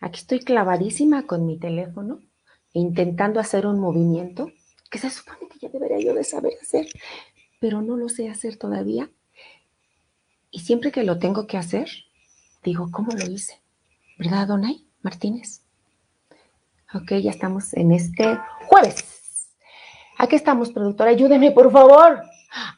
[0.00, 2.20] Aquí estoy clavadísima con mi teléfono,
[2.72, 4.50] intentando hacer un movimiento
[4.90, 6.88] que se supone que ya debería yo de saber hacer,
[7.60, 9.08] pero no lo sé hacer todavía.
[10.50, 11.88] Y siempre que lo tengo que hacer,
[12.64, 13.60] digo, ¿cómo lo hice?
[14.18, 15.62] ¿Verdad, Donay Martínez?
[16.92, 19.04] Ok, ya estamos en este jueves.
[20.18, 22.20] Aquí estamos, productora, ayúdeme, por favor,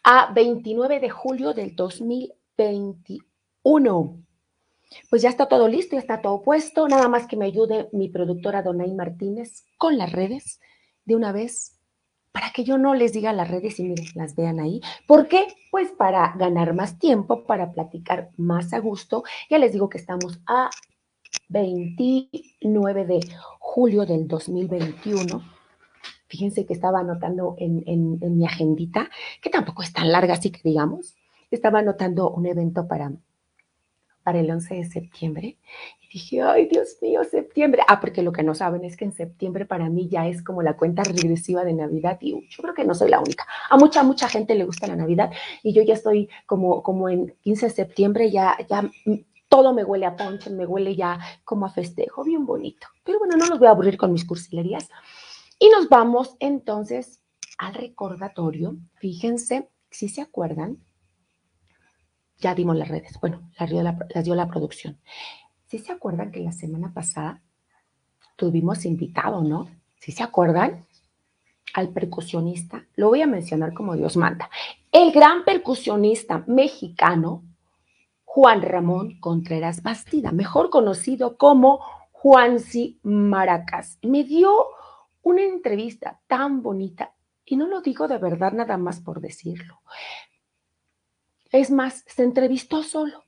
[0.05, 4.23] a 29 de julio del 2021.
[5.11, 6.89] Pues ya está todo listo, ya está todo puesto.
[6.89, 10.61] Nada más que me ayude mi productora Donay Martínez con las redes
[11.05, 11.79] de una vez
[12.33, 14.81] para que yo no les diga las redes y miren, las vean ahí.
[15.07, 15.47] ¿Por qué?
[15.71, 19.23] Pues para ganar más tiempo, para platicar más a gusto.
[19.51, 20.71] Ya les digo que estamos a
[21.51, 23.21] 29 de
[23.59, 25.43] julio del 2021.
[26.27, 29.11] Fíjense que estaba anotando en, en mi agendita,
[29.43, 31.15] que tampoco es tan larga, así que digamos.
[31.51, 33.13] Estaba anotando un evento para
[34.23, 35.59] para el 11 de septiembre.
[36.01, 37.83] Y dije, ay, Dios mío, septiembre.
[37.89, 40.63] Ah, porque lo que no saben es que en septiembre para mí ya es como
[40.63, 43.47] la cuenta regresiva de Navidad y yo creo que no soy la única.
[43.71, 45.31] A mucha, mucha gente le gusta la Navidad
[45.63, 48.91] y yo ya estoy como, como en 15 de septiembre, ya, ya
[49.49, 52.87] todo me huele a ponche, me huele ya como a festejo, bien bonito.
[53.05, 54.89] Pero bueno, no los voy a aburrir con mis cursilerías.
[55.59, 57.21] Y nos vamos entonces
[57.59, 58.77] al recordatorio.
[58.95, 60.79] Fíjense, si se acuerdan,
[62.43, 63.19] ya dimos las redes.
[63.21, 64.99] Bueno, las dio la, las dio la producción.
[65.67, 67.41] ¿Sí se acuerdan que la semana pasada
[68.37, 69.71] tuvimos invitado, no?
[69.99, 70.85] ¿Sí se acuerdan?
[71.75, 74.51] Al percusionista, lo voy a mencionar como Dios manda.
[74.91, 77.45] El gran percusionista mexicano,
[78.25, 83.99] Juan Ramón Contreras Bastida, mejor conocido como Juansi Maracas.
[84.03, 84.53] Me dio
[85.23, 87.15] una entrevista tan bonita,
[87.45, 89.81] y no lo digo de verdad nada más por decirlo.
[91.53, 93.25] Es más, se entrevistó solo.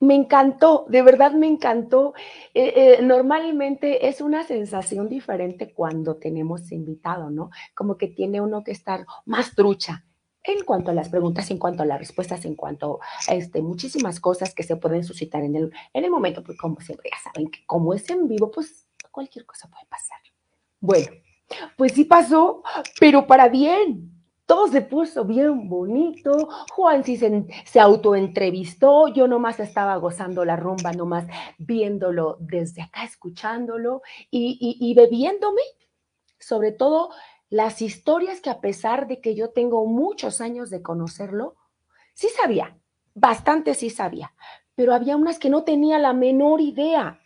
[0.00, 2.12] Me encantó, de verdad me encantó.
[2.52, 7.50] Eh, eh, normalmente es una sensación diferente cuando tenemos invitado, ¿no?
[7.74, 10.04] Como que tiene uno que estar más trucha
[10.42, 14.20] en cuanto a las preguntas, en cuanto a las respuestas, en cuanto a este, muchísimas
[14.20, 17.50] cosas que se pueden suscitar en el, en el momento, porque como siempre ya saben
[17.50, 20.18] que como es en vivo, pues cualquier cosa puede pasar.
[20.80, 21.12] Bueno,
[21.78, 22.62] pues sí pasó,
[23.00, 24.13] pero para bien
[24.46, 26.48] todo se puso bien bonito.
[26.72, 29.08] Juan sí se, se autoentrevistó.
[29.08, 31.26] Yo nomás estaba gozando la rumba, nomás
[31.58, 35.62] viéndolo desde acá, escuchándolo y, y bebiéndome,
[36.38, 37.10] sobre todo
[37.50, 41.56] las historias que a pesar de que yo tengo muchos años de conocerlo,
[42.12, 42.76] sí sabía,
[43.14, 44.34] bastante sí sabía,
[44.74, 47.20] pero había unas que no tenía la menor idea.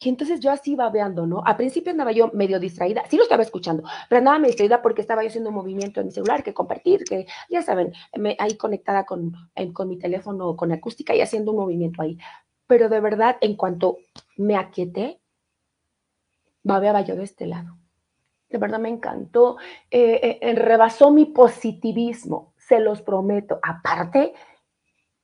[0.00, 1.42] Y entonces yo así iba veando, ¿no?
[1.44, 5.00] A principio andaba yo medio distraída, sí lo estaba escuchando, pero andaba medio distraída porque
[5.00, 7.92] estaba yo haciendo un movimiento en mi celular, que compartir, que ya saben,
[8.38, 9.32] ahí conectada con,
[9.72, 12.16] con mi teléfono, con acústica y haciendo un movimiento ahí.
[12.68, 13.98] Pero de verdad, en cuanto
[14.36, 15.20] me aquieté,
[16.62, 17.76] babeaba yo de este lado.
[18.48, 19.56] De verdad me encantó,
[19.90, 23.58] eh, eh, rebasó mi positivismo, se los prometo.
[23.62, 24.32] Aparte,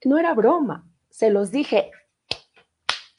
[0.04, 1.90] no era broma, se los dije,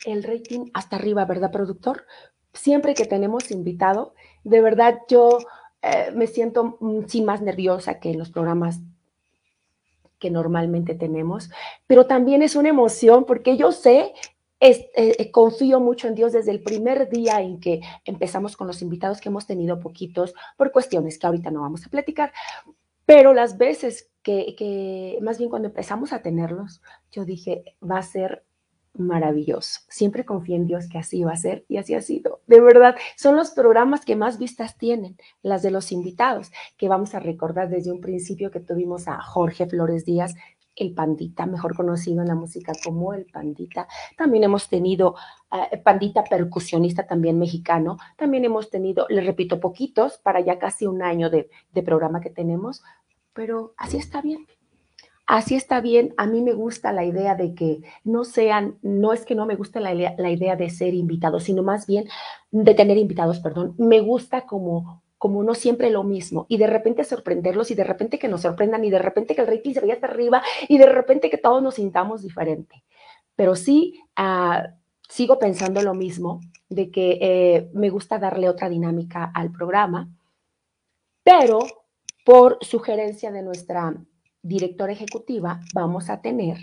[0.06, 2.06] el rating hasta arriba, ¿verdad, productor?
[2.54, 5.40] Siempre que tenemos invitado, de verdad yo
[5.82, 8.80] eh, me siento mm, sí más nerviosa que en los programas
[10.20, 11.52] que normalmente tenemos,
[11.86, 14.14] pero también es una emoción porque yo sé,
[14.60, 18.82] eh, eh, confío mucho en Dios desde el primer día en que empezamos con los
[18.82, 22.32] invitados que hemos tenido poquitos por cuestiones que ahorita no vamos a platicar,
[23.06, 26.82] pero las veces que más bien cuando empezamos a tenerlos,
[27.12, 28.44] yo dije, va a ser
[28.98, 29.82] maravilloso.
[29.90, 32.42] Siempre confío en Dios que así va a ser y así ha sido.
[32.48, 37.16] De verdad, son los programas que más vistas tienen, las de los invitados, que vamos
[37.16, 40.36] a recordar desde un principio que tuvimos a Jorge Flores Díaz,
[40.76, 43.88] el Pandita, mejor conocido en la música como el Pandita.
[44.18, 45.16] También hemos tenido
[45.52, 47.98] uh, Pandita percusionista también mexicano.
[48.18, 52.30] También hemos tenido, le repito, poquitos para ya casi un año de, de programa que
[52.30, 52.84] tenemos,
[53.34, 54.46] pero así está bien
[55.28, 56.14] así está bien.
[56.18, 59.56] A mí me gusta la idea de que no sean, no es que no me
[59.56, 62.08] guste la, idea de ser invitados, sino más bien
[62.52, 63.76] de tener invitados, perdón.
[63.78, 68.20] Me gusta como como no siempre lo mismo y de repente sorprenderlos y de repente
[68.20, 70.86] que nos sorprendan y de repente que el rating se vaya hasta arriba y de
[70.86, 72.84] repente que todos nos sintamos diferente.
[73.36, 74.68] Pero sí, uh,
[75.10, 80.10] sigo pensando lo mismo, de que eh, me gusta darle otra dinámica al programa,
[81.24, 81.60] pero
[82.26, 83.96] por sugerencia de nuestra
[84.46, 86.58] directora ejecutiva, vamos a tener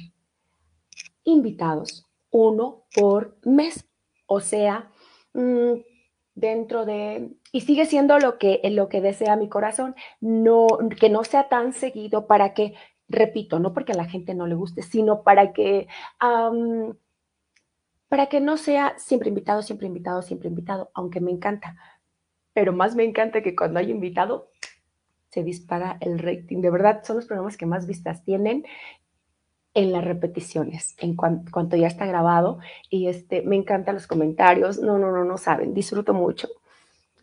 [1.25, 3.89] invitados, uno por mes,
[4.27, 4.93] o sea,
[5.35, 5.81] mm,
[6.35, 10.69] dentro de, y sigue siendo lo que, lo que desea mi corazón, no,
[10.99, 12.75] que no sea tan seguido para que,
[13.09, 15.89] repito, no porque a la gente no le guste, sino para que
[18.09, 21.77] para que no sea siempre invitado, siempre invitado, siempre invitado, aunque me encanta.
[22.53, 24.52] Pero más me encanta que cuando hay invitado
[25.33, 26.61] se dispara el rating.
[26.61, 28.65] De verdad, son los programas que más vistas tienen
[29.75, 32.59] en las repeticiones, en cuanto ya está grabado.
[32.91, 34.79] Y este, me encantan los comentarios.
[34.79, 35.73] No, no, no, no saben.
[35.73, 36.49] Disfruto mucho.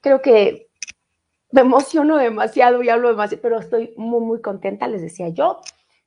[0.01, 0.69] Creo que
[1.51, 4.88] me emociono demasiado y hablo demasiado, pero estoy muy, muy contenta.
[4.88, 5.61] Les decía yo,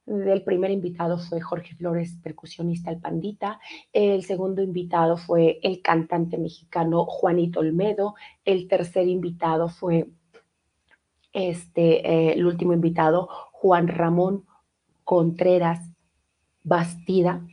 [0.06, 3.60] el primer invitado fue Jorge Flores, percusionista El Pandita.
[3.92, 8.16] El segundo invitado fue el cantante mexicano Juanito Olmedo.
[8.44, 10.08] El tercer invitado fue
[11.32, 14.46] este, eh, el último invitado, Juan Ramón
[15.04, 15.90] Contreras
[16.62, 17.46] Bastida.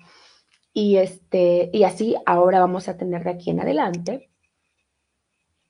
[0.74, 4.30] Y, este, y así ahora vamos a tener de aquí en adelante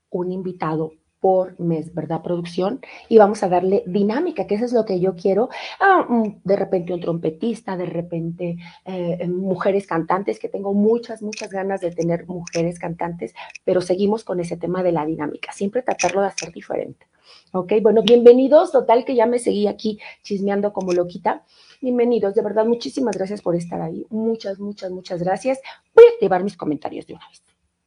[0.10, 2.21] un invitado por mes, ¿verdad?
[2.21, 2.80] Producción,
[3.10, 5.50] y vamos a darle dinámica, que eso es lo que yo quiero.
[5.80, 11.50] Ah, mm, de repente un trompetista, de repente eh, mujeres cantantes, que tengo muchas, muchas
[11.51, 13.33] ganas de tener mujeres cantantes,
[13.63, 17.07] pero seguimos con ese tema de la dinámica, siempre tratarlo de hacer diferente.
[17.51, 21.44] Ok, bueno, bienvenidos, total que ya me seguí aquí chismeando como loquita.
[21.81, 24.06] Bienvenidos, de verdad, muchísimas gracias por estar ahí.
[24.10, 25.60] Muchas, muchas, muchas gracias.
[25.94, 27.44] Voy a activar mis comentarios de una vez.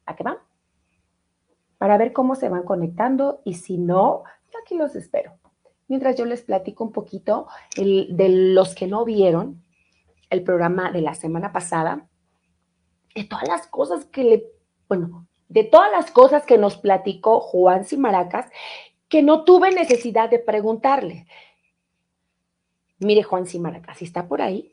[0.07, 0.52] ¿A qué van?
[1.83, 4.23] Para ver cómo se van conectando y si no,
[4.63, 5.33] aquí los espero.
[5.89, 9.65] Mientras yo les platico un poquito de los que no vieron
[10.31, 12.07] el programa de la semana pasada,
[13.17, 14.45] de todas las cosas que le,
[14.89, 18.49] bueno, de todas las cosas que nos platicó Juan Simaracas,
[19.09, 21.27] que no tuve necesidad de preguntarle.
[23.01, 24.71] Mire, Juan Simaracas, si está por ahí.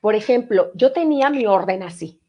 [0.00, 2.20] Por ejemplo, yo tenía mi orden así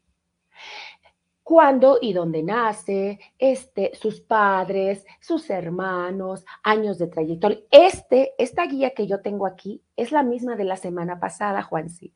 [1.48, 7.60] cuándo y dónde nace, este, sus padres, sus hermanos, años de trayectoria.
[7.70, 12.12] Este, esta guía que yo tengo aquí es la misma de la semana pasada, Juansi.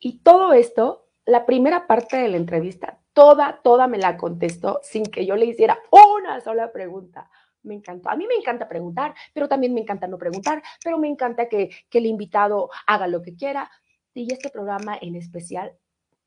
[0.00, 5.04] Y todo esto, la primera parte de la entrevista, toda, toda me la contestó sin
[5.04, 7.30] que yo le hiciera una sola pregunta.
[7.62, 8.10] Me encantó.
[8.10, 11.70] A mí me encanta preguntar, pero también me encanta no preguntar, pero me encanta que,
[11.88, 13.70] que el invitado haga lo que quiera.
[14.12, 15.78] Y este programa en especial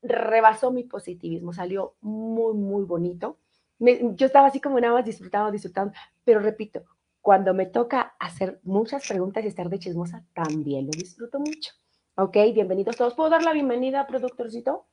[0.02, 3.38] rebasó mi positivismo, salió muy, muy bonito.
[3.78, 5.92] yo estaba así como nada más disfrutando, disfrutando,
[6.24, 6.84] pero repito,
[7.20, 11.72] cuando me toca hacer muchas preguntas y estar de chismosa, también lo disfruto mucho.
[12.16, 13.14] Ok, bienvenidos todos.
[13.14, 14.86] ¿Puedo dar la bienvenida, productorcito?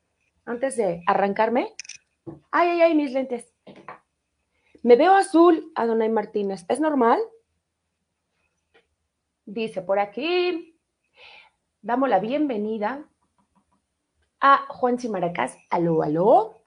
[0.46, 1.74] Antes de arrancarme.
[2.52, 3.52] Ay, ay, ay, mis lentes.
[4.84, 6.66] Me veo azul, Adonai Martínez.
[6.70, 7.20] ¿Es normal?
[9.46, 10.80] Dice por aquí.
[11.82, 13.06] Damos la bienvenida
[14.42, 15.58] a Juan Simaracas.
[15.70, 16.62] Aló, aló.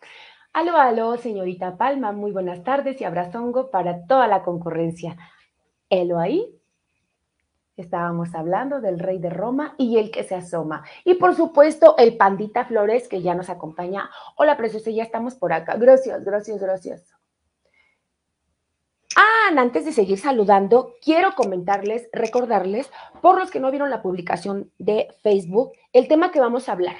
[0.53, 2.13] Aló, aló, señorita Palma.
[2.13, 5.17] Muy buenas tardes y abrazongo para toda la concurrencia.
[5.89, 6.59] Elo ahí.
[7.77, 10.85] Estábamos hablando del rey de Roma y el que se asoma.
[11.05, 14.11] Y por supuesto, el pandita Flores que ya nos acompaña.
[14.37, 15.77] Hola, preciosa, ya estamos por acá.
[15.77, 17.11] Gracias, gracias, gracias.
[19.17, 22.91] Ah, antes de seguir saludando, quiero comentarles, recordarles,
[23.23, 26.97] por los que no vieron la publicación de Facebook, el tema que vamos a hablar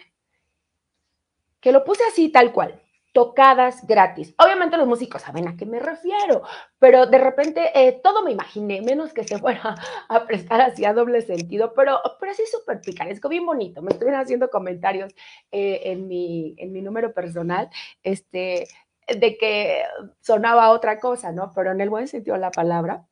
[1.63, 4.35] que lo puse así tal cual, tocadas gratis.
[4.39, 6.43] Obviamente los músicos saben a qué me refiero,
[6.79, 9.77] pero de repente eh, todo me imaginé, menos que se fuera
[10.09, 13.81] a prestar así a doble sentido, pero, pero así súper picaresco, bien bonito.
[13.81, 15.15] Me estuvieron haciendo comentarios
[15.53, 17.71] eh, en, mi, en mi número personal,
[18.03, 18.67] este,
[19.07, 19.85] de que
[20.21, 21.53] sonaba otra cosa, ¿no?
[21.55, 23.07] Pero en el buen sentido de la palabra.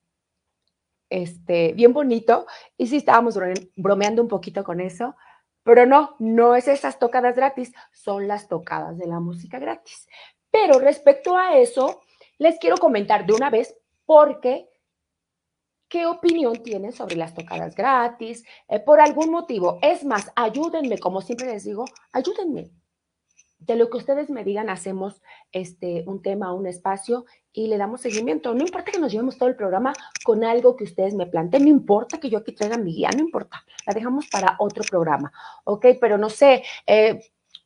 [1.09, 3.37] Este, bien bonito, y sí estábamos
[3.77, 5.17] bromeando un poquito con eso,
[5.71, 10.09] pero no, no es esas tocadas gratis, son las tocadas de la música gratis.
[10.51, 12.01] Pero respecto a eso,
[12.39, 14.69] les quiero comentar de una vez porque
[15.87, 19.79] qué opinión tienen sobre las tocadas gratis, eh, por algún motivo.
[19.81, 22.73] Es más, ayúdenme, como siempre les digo, ayúdenme
[23.61, 25.23] de lo que ustedes me digan, hacemos
[25.53, 28.55] este, un tema, un espacio y le damos seguimiento.
[28.55, 29.93] No importa que nos llevemos todo el programa
[30.25, 33.21] con algo que ustedes me planteen, no importa que yo aquí traiga mi guía, no
[33.21, 35.33] importa, la dejamos para otro programa,
[35.65, 35.87] ¿ok?
[36.01, 37.21] Pero no sé, eh,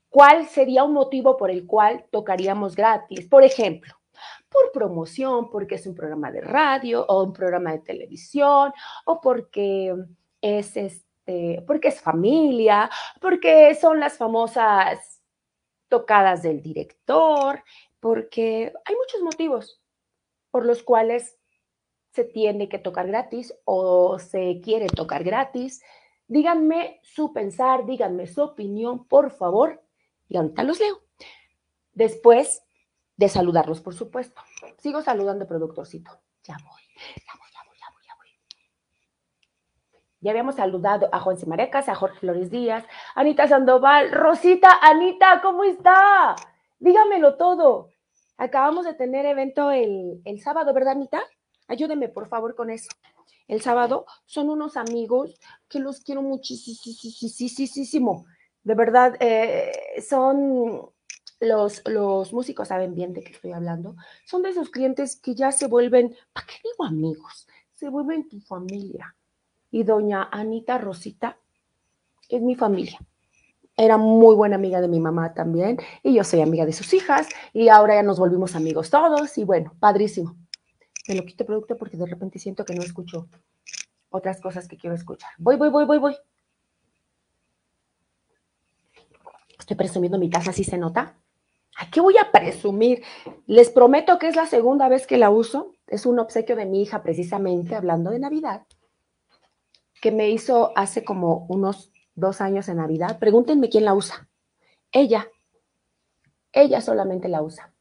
[0.09, 3.27] ¿cuál sería un motivo por el cual tocaríamos gratis?
[3.27, 3.95] Por ejemplo,
[4.49, 8.73] por promoción, porque es un programa de radio o un programa de televisión
[9.05, 9.95] o porque
[10.41, 12.89] es este, porque es familia,
[13.21, 15.21] porque son las famosas
[15.89, 17.63] tocadas del director,
[18.05, 19.81] porque hay muchos motivos
[20.51, 21.39] por los cuales
[22.13, 25.83] se tiene que tocar gratis o se quiere tocar gratis.
[26.27, 29.83] Díganme su pensar, díganme su opinión, por favor,
[30.29, 31.01] y ahorita los leo.
[31.95, 32.63] Después
[33.17, 34.43] de saludarlos, por supuesto.
[34.77, 36.11] Sigo saludando, productorcito.
[36.43, 36.83] Ya voy,
[37.27, 38.29] ya voy, ya voy, ya voy, ya voy.
[40.21, 42.85] Ya habíamos saludado a Juan Simarecas, a Jorge Flores Díaz,
[43.15, 46.37] Anita Sandoval, Rosita, Anita, ¿cómo está?
[46.79, 47.94] Dígamelo todo.
[48.37, 51.23] Acabamos de tener evento el, el sábado, ¿verdad, Anita?
[51.69, 52.89] Ayúdeme, por favor, con eso.
[53.47, 55.39] El sábado son unos amigos
[55.69, 58.27] que los quiero muchísimo.
[58.63, 59.73] De verdad, eh,
[60.07, 60.91] son
[61.41, 63.97] los, los músicos saben bien de qué estoy hablando.
[64.25, 67.47] Son de esos clientes que ya se vuelven, ¿para qué digo amigos?
[67.75, 69.15] Se vuelven tu familia.
[69.71, 71.37] Y doña Anita Rosita
[72.29, 72.99] es mi familia.
[73.77, 77.29] Era muy buena amiga de mi mamá también, y yo soy amiga de sus hijas,
[77.53, 80.37] y ahora ya nos volvimos amigos todos, y bueno, padrísimo
[81.09, 83.29] me lo quito producto porque de repente siento que no escucho
[84.11, 85.31] otras cosas que quiero escuchar.
[85.39, 86.17] Voy, voy, voy, voy, voy.
[89.59, 91.17] Estoy presumiendo mi taza, ¿sí se nota?
[91.77, 93.03] ¿A qué voy a presumir?
[93.47, 95.73] Les prometo que es la segunda vez que la uso.
[95.87, 98.67] Es un obsequio de mi hija, precisamente, hablando de Navidad,
[100.01, 103.19] que me hizo hace como unos dos años en Navidad.
[103.19, 104.29] Pregúntenme quién la usa.
[104.93, 105.27] Ella.
[106.53, 107.73] Ella solamente la usa.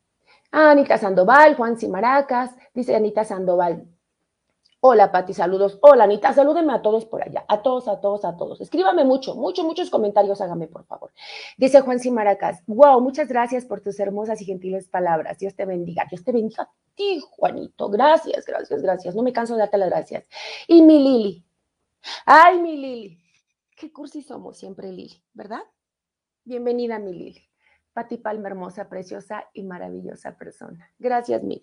[0.51, 3.87] Anita Sandoval, Juan Cimaracas, dice Anita Sandoval.
[4.85, 5.79] Hola, Pati, saludos.
[5.81, 7.45] Hola, Anita, salúdenme a todos por allá.
[7.47, 8.59] A todos, a todos, a todos.
[8.59, 11.11] Escríbame mucho, mucho, muchos comentarios, hágame, por favor.
[11.57, 12.63] Dice Juan Cimaracas.
[12.67, 15.39] Wow, muchas gracias por tus hermosas y gentiles palabras.
[15.39, 16.05] Dios te bendiga.
[16.09, 17.89] Dios te bendiga a ti, Juanito.
[17.89, 19.15] Gracias, gracias, gracias.
[19.15, 20.27] No me canso de darte las gracias.
[20.67, 21.45] Y mi Lili.
[22.25, 23.22] Ay, mi Lili.
[23.75, 25.63] Qué cursi somos siempre, Lili, ¿verdad?
[26.43, 27.49] Bienvenida, mi Lili.
[27.93, 30.91] Pati Palma, hermosa, preciosa y maravillosa persona.
[30.99, 31.61] Gracias, Mili.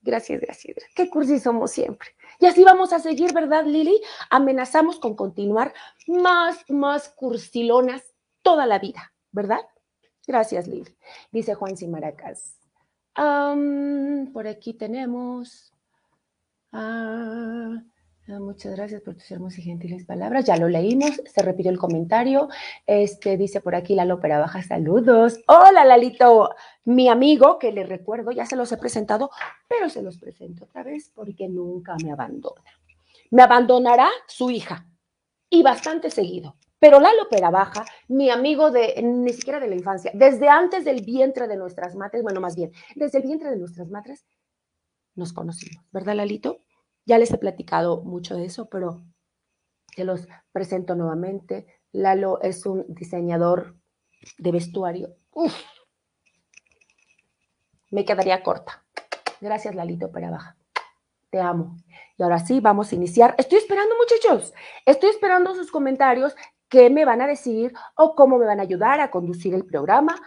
[0.00, 0.76] Gracias, gracias.
[0.94, 2.08] Qué cursi somos siempre.
[2.38, 4.00] Y así vamos a seguir, ¿verdad, Lili?
[4.30, 5.74] Amenazamos con continuar
[6.06, 9.60] más, más cursilonas toda la vida, ¿verdad?
[10.26, 10.96] Gracias, Lili.
[11.32, 12.58] Dice Juan Simaracas.
[13.14, 15.72] por aquí tenemos.
[16.72, 17.82] Ah,
[18.28, 20.44] muchas gracias por tus hermosas y gentiles palabras.
[20.44, 22.48] Ya lo leímos, se repitió el comentario.
[22.86, 25.40] Este dice por aquí Lalo Opera Baja, saludos.
[25.46, 26.50] Hola Lalito,
[26.84, 29.30] mi amigo, que le recuerdo, ya se los he presentado,
[29.66, 32.70] pero se los presento otra vez porque nunca me abandona.
[33.30, 34.86] Me abandonará su hija
[35.48, 36.56] y bastante seguido.
[36.78, 41.02] Pero Lalo Opera Baja, mi amigo de ni siquiera de la infancia, desde antes del
[41.02, 44.26] vientre de nuestras madres, bueno, más bien, desde el vientre de nuestras madres,
[45.16, 46.60] nos conocimos, ¿verdad, Lalito?
[47.08, 49.02] Ya les he platicado mucho de eso, pero
[49.96, 51.66] te los presento nuevamente.
[51.90, 53.76] Lalo es un diseñador
[54.36, 55.16] de vestuario.
[57.90, 58.84] Me quedaría corta.
[59.40, 60.58] Gracias, Lalito para Baja.
[61.30, 61.78] Te amo.
[62.18, 63.34] Y ahora sí, vamos a iniciar.
[63.38, 64.52] Estoy esperando, muchachos.
[64.84, 66.36] Estoy esperando sus comentarios,
[66.68, 70.20] qué me van a decir o cómo me van a ayudar a conducir el programa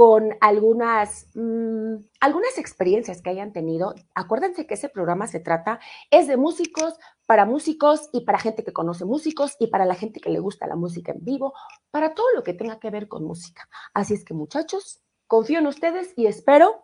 [0.00, 3.94] con algunas, mm, algunas experiencias que hayan tenido.
[4.14, 5.78] Acuérdense que ese programa se trata,
[6.10, 6.94] es de músicos,
[7.26, 10.66] para músicos y para gente que conoce músicos y para la gente que le gusta
[10.66, 11.52] la música en vivo,
[11.90, 13.68] para todo lo que tenga que ver con música.
[13.92, 16.82] Así es que muchachos, confío en ustedes y espero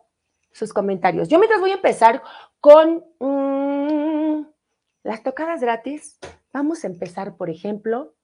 [0.52, 1.28] sus comentarios.
[1.28, 2.22] Yo mientras voy a empezar
[2.60, 4.46] con mm,
[5.04, 6.18] las tocadas gratis,
[6.52, 8.14] vamos a empezar, por ejemplo,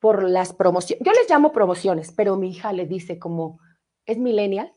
[0.00, 1.06] por las promociones.
[1.06, 3.60] Yo les llamo promociones, pero mi hija le dice como
[4.06, 4.72] es millennial,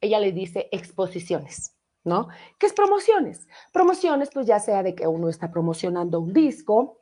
[0.00, 2.28] ella le dice exposiciones, ¿no?
[2.58, 3.48] ¿Qué es promociones?
[3.72, 7.00] Promociones, pues ya sea de que uno está promocionando un disco,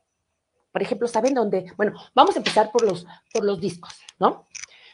[0.73, 1.73] por ejemplo, ¿saben dónde?
[1.77, 4.47] Bueno, vamos a empezar por los, por los discos, ¿no?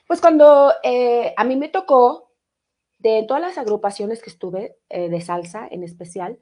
[0.07, 2.33] Pues cuando eh, a mí me tocó,
[2.99, 6.39] de todas las agrupaciones que estuve, eh, de salsa en especial,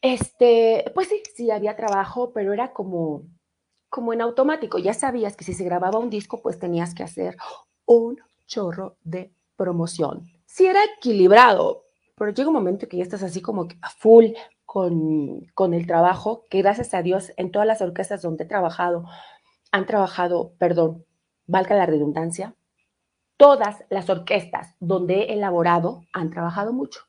[0.00, 3.22] este, pues sí, sí había trabajo, pero era como,
[3.88, 4.78] como en automático.
[4.78, 7.36] Ya sabías que si se grababa un disco, pues tenías que hacer
[7.86, 10.26] un chorro de promoción.
[10.46, 11.84] Si era equilibrado,
[12.16, 14.26] pero llega un momento que ya estás así como a full
[14.64, 19.04] con, con el trabajo, que gracias a Dios en todas las orquestas donde he trabajado,
[19.70, 21.04] han trabajado, perdón,
[21.46, 22.54] valga la redundancia,
[23.36, 27.00] todas las orquestas donde he elaborado han trabajado mucho.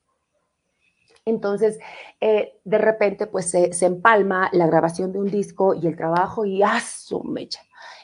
[1.26, 1.80] Entonces,
[2.20, 6.46] eh, de repente, pues se, se, empalma la grabación de un disco y el trabajo
[6.46, 7.62] y ¡ah, su mecha!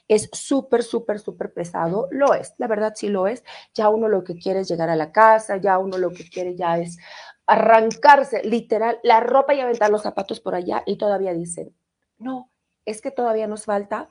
[0.09, 2.09] Es súper, súper, súper pesado.
[2.11, 3.43] Lo es, la verdad sí lo es.
[3.75, 6.55] Ya uno lo que quiere es llegar a la casa, ya uno lo que quiere
[6.55, 6.97] ya es
[7.45, 11.75] arrancarse, literal, la ropa y aventar los zapatos por allá y todavía dicen,
[12.17, 12.51] no,
[12.85, 14.09] es que todavía nos falta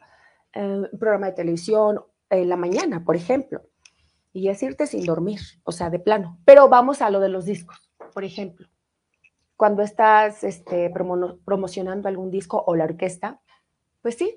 [0.55, 2.01] eh, programa de televisión
[2.31, 3.63] en la mañana, por ejemplo.
[4.33, 6.39] y es irte sin dormir, o sea, de plano.
[6.45, 8.69] Pero vamos a lo de los discos, por ejemplo.
[9.57, 10.93] Cuando estás este,
[11.45, 13.41] promocionando algún disco o la orquesta,
[14.03, 14.37] pues sí,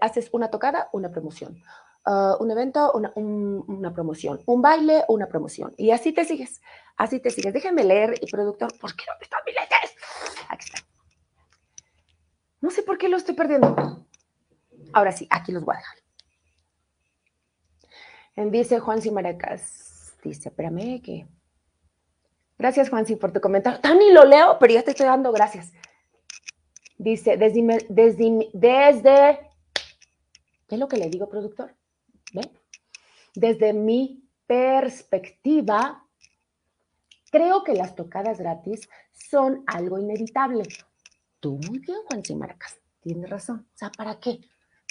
[0.00, 1.62] haces una tocada, una promoción.
[2.06, 4.40] Ah, un evento, una, promoción.
[4.46, 5.72] Un baile, una promoción.
[5.78, 6.60] Y así te sigues.
[6.96, 7.54] Así te sigues.
[7.54, 9.96] Déjenme leer, y productor, ¿por qué no están mis lentes?
[10.48, 10.86] Aquí está.
[12.60, 14.06] No sé por qué lo estoy perdiendo.
[14.92, 15.98] Ahora sí, aquí los voy a dejar.
[18.50, 21.26] Dice Juan Maracas, dice, espérame que...
[22.58, 23.80] Gracias, Juanci, por tu comentario.
[23.80, 25.72] Tan ni lo leo, pero ya te estoy dando gracias.
[26.96, 29.50] Dice, desde, desde, desde,
[30.68, 31.74] ¿qué es lo que le digo, productor?
[32.32, 32.42] ¿Ve?
[33.34, 36.06] Desde mi perspectiva,
[37.30, 40.64] creo que las tocadas gratis son algo inevitable.
[41.40, 43.66] Tú muy bien, Juan Maracas, tienes razón.
[43.74, 44.40] O sea, ¿para qué?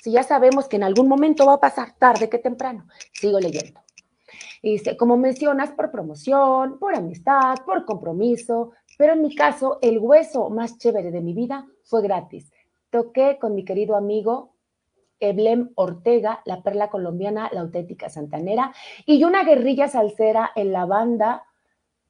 [0.04, 2.86] Si ya sabemos que en algún momento va a pasar, tarde que temprano.
[3.14, 3.80] Sigo leyendo.
[4.62, 10.50] dice, como mencionas, por promoción, por amistad, por compromiso, pero en mi caso, el hueso
[10.50, 12.52] más chévere de mi vida fue gratis.
[12.90, 14.54] Toqué con mi querido amigo
[15.20, 18.74] Eblem Ortega, la perla colombiana, la auténtica santanera,
[19.06, 21.44] y una guerrilla salsera en la banda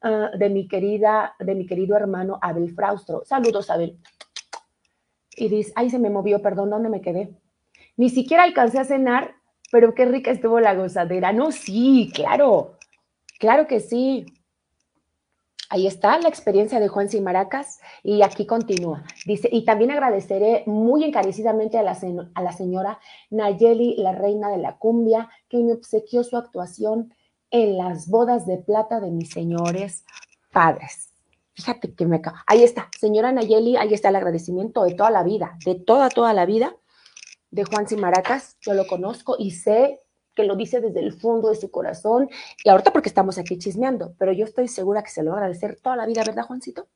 [0.01, 3.23] ah, de mi querida, de mi querido hermano Abel Fraustro.
[3.25, 3.97] Saludos, Abel.
[5.35, 7.33] Y dice, ay, se me movió, perdón, ¿dónde me quedé?
[7.97, 9.35] Ni siquiera alcancé a cenar,
[9.71, 11.33] pero qué rica estuvo la gozadera.
[11.33, 12.77] No, sí, claro,
[13.39, 14.25] claro que sí.
[15.73, 19.03] Ahí está la experiencia de Juan Maracas y aquí continúa.
[19.25, 22.99] Dice, y también agradeceré muy encarecidamente a la, señora
[23.31, 27.15] Nayeli, la reina de la cumbia, que me obsequió su actuación
[27.49, 30.05] en las bodas de plata de mis señores
[30.51, 31.09] padres.
[31.55, 32.43] Fíjate que me acaba.
[32.45, 36.33] Ahí está, señora Nayeli, ahí está el agradecimiento de toda la vida, de toda, toda
[36.33, 36.75] la vida
[37.49, 40.02] de Juan Maracas, yo lo conozco y sé
[40.35, 42.29] que lo dice desde el fondo de su corazón,
[42.63, 45.39] y ahorita porque estamos aquí chismeando, pero yo estoy segura que se lo va a
[45.39, 46.87] agradecer toda la vida, ¿verdad, Juancito?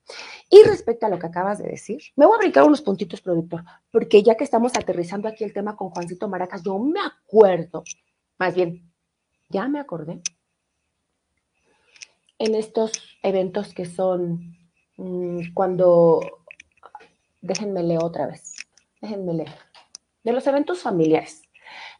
[0.50, 3.64] Y respecto a lo que acabas de decir, me voy a brincar unos puntitos, productor,
[3.92, 7.84] porque ya que estamos aterrizando aquí el tema con Juancito Maracas, yo me acuerdo,
[8.38, 8.92] más bien,
[9.50, 10.22] ya me acordé,
[12.40, 12.92] en estos
[13.24, 14.56] eventos que son
[14.98, 16.22] mm, cuando,
[17.42, 18.56] déjenme leer otra vez,
[19.02, 19.68] déjenme leer
[20.28, 21.44] de los eventos familiares,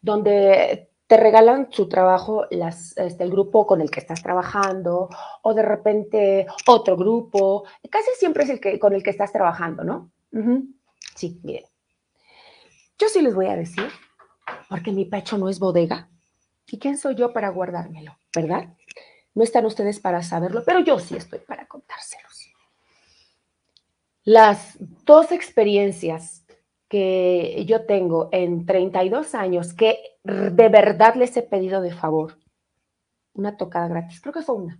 [0.02, 5.10] donde te regalan su trabajo las, este, el grupo con el que estás trabajando
[5.42, 9.84] o de repente otro grupo, casi siempre es el que, con el que estás trabajando,
[9.86, 10.12] ¿no?
[11.16, 11.64] Sí, miren.
[13.00, 13.88] Yo sí les voy a decir,
[14.70, 16.10] porque mi pecho no es bodega.
[16.68, 18.18] ¿Y quién soy yo para guardármelo?
[18.36, 18.74] ¿Verdad?
[19.34, 22.52] No están ustedes para saberlo, pero yo sí estoy para contárselos.
[24.24, 26.44] Las dos experiencias
[26.88, 32.38] que yo tengo en 32 años que de verdad les he pedido de favor
[33.34, 34.20] una tocada gratis.
[34.22, 34.80] Creo que fue una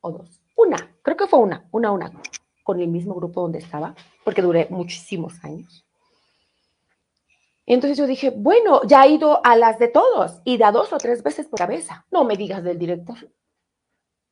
[0.00, 0.40] o dos.
[0.56, 2.12] Una, creo que fue una, una, una,
[2.62, 5.86] con el mismo grupo donde estaba, porque duré muchísimos años.
[7.66, 10.98] Entonces yo dije, bueno, ya he ido a las de todos y da dos o
[10.98, 12.04] tres veces por cabeza.
[12.10, 13.16] No me digas del director.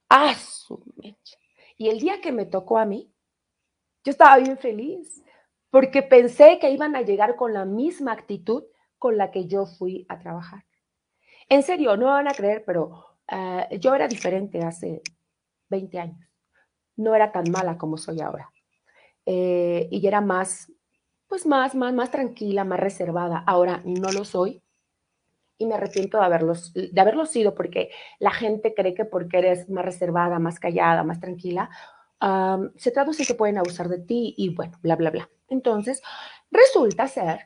[0.09, 1.37] ¡Ah, su mecha!
[1.77, 3.13] Y el día que me tocó a mí,
[4.05, 5.23] yo estaba bien feliz
[5.71, 8.65] porque pensé que iban a llegar con la misma actitud
[8.99, 10.65] con la que yo fui a trabajar.
[11.49, 15.03] En serio, no van a creer, pero eh, yo era diferente hace
[15.69, 16.29] 20 años.
[16.97, 18.51] No era tan mala como soy ahora.
[19.25, 20.73] Eh, y era más,
[21.27, 23.45] pues más, más, más tranquila, más reservada.
[23.47, 24.63] Ahora no lo soy
[25.59, 29.69] y me arrepiento de haberlos, de haberlo sido porque la gente cree que porque eres
[29.69, 31.69] más reservada, más callada, más tranquila,
[32.77, 35.31] se traduce que pueden abusar de ti y bueno, bla, bla, bla.
[35.49, 36.03] Entonces,
[36.51, 37.41] resulta ser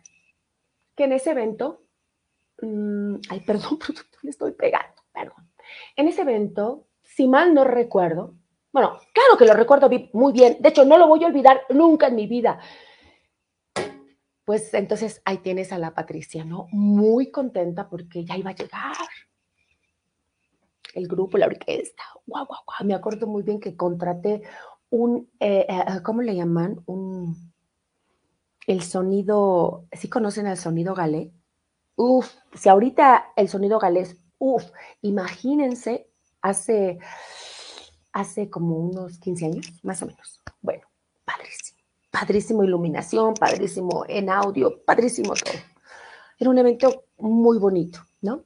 [0.96, 1.82] que en ese evento,
[2.60, 3.78] mm, ay, perdón,
[4.22, 5.50] le estoy pegando, perdón.
[5.96, 8.34] En ese evento, si mal no recuerdo,
[8.72, 12.06] bueno, claro que lo recuerdo muy bien, de hecho no lo voy a olvidar nunca
[12.06, 12.58] en mi vida.
[14.44, 16.66] Pues entonces ahí tienes a la Patricia, ¿no?
[16.72, 18.96] Muy contenta porque ya iba a llegar
[20.94, 22.86] el grupo, la orquesta, guau, guau, guau.
[22.86, 24.42] Me acuerdo muy bien que contraté
[24.90, 26.82] un, eh, eh, ¿cómo le llaman?
[26.86, 27.52] Un,
[28.66, 31.32] el sonido, ¿sí conocen el sonido galé?
[31.96, 34.64] Uf, si ahorita el sonido galés, uf,
[35.02, 36.98] imagínense hace,
[38.12, 40.40] hace como unos 15 años, más o menos.
[40.60, 40.86] Bueno,
[41.24, 45.54] padrísimo, padrísimo iluminación, padrísimo en audio, padrísimo todo.
[46.38, 48.44] Era un evento muy bonito, ¿no?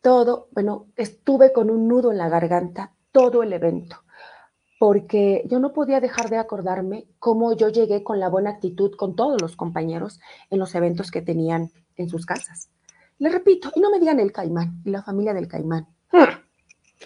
[0.00, 4.04] Todo, bueno, estuve con un nudo en la garganta todo el evento,
[4.78, 9.14] porque yo no podía dejar de acordarme cómo yo llegué con la buena actitud con
[9.14, 12.70] todos los compañeros en los eventos que tenían en sus casas.
[13.18, 15.86] Le repito, y no me digan el caimán y la familia del caimán.
[16.10, 16.40] Hmm.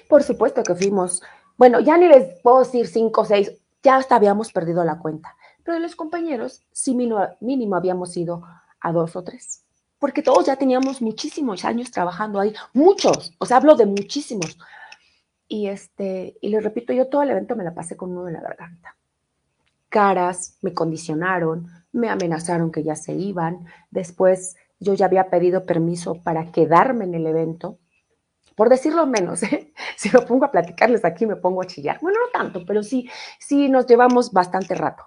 [0.08, 1.22] Por supuesto que fuimos,
[1.56, 3.52] bueno, ya ni les puedo decir cinco o seis,
[3.82, 5.36] ya hasta habíamos perdido la cuenta.
[5.64, 8.42] Pero de los compañeros, sí mínimo, habíamos ido
[8.80, 9.64] a dos o tres.
[9.98, 14.58] Porque todos ya teníamos muchísimos años trabajando ahí, muchos, o sea, hablo de muchísimos.
[15.48, 18.34] Y este, y les repito, yo todo el evento me la pasé con uno en
[18.34, 18.96] la garganta.
[19.88, 23.66] Caras, me condicionaron, me amenazaron que ya se iban.
[23.90, 27.78] Después yo ya había pedido permiso para quedarme en el evento,
[28.56, 29.72] por decirlo menos, ¿eh?
[29.96, 31.98] si me pongo a platicarles aquí me pongo a chillar.
[32.00, 35.04] Bueno, no tanto, pero sí, sí nos llevamos bastante rato.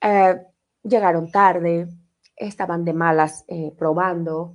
[0.00, 0.40] Eh,
[0.82, 1.88] llegaron tarde,
[2.36, 4.54] estaban de malas eh, probando,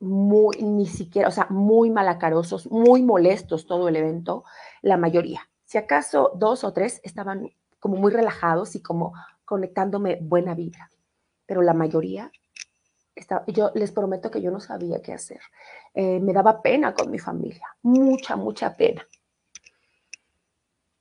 [0.00, 4.44] muy, ni siquiera, o sea, muy malacarosos, muy molestos todo el evento,
[4.82, 5.48] la mayoría.
[5.64, 9.14] Si acaso dos o tres estaban como muy relajados y como
[9.46, 10.90] conectándome buena vibra,
[11.46, 12.30] pero la mayoría
[13.48, 15.40] yo les prometo que yo no sabía qué hacer.
[15.94, 19.06] Eh, me daba pena con mi familia, mucha, mucha pena.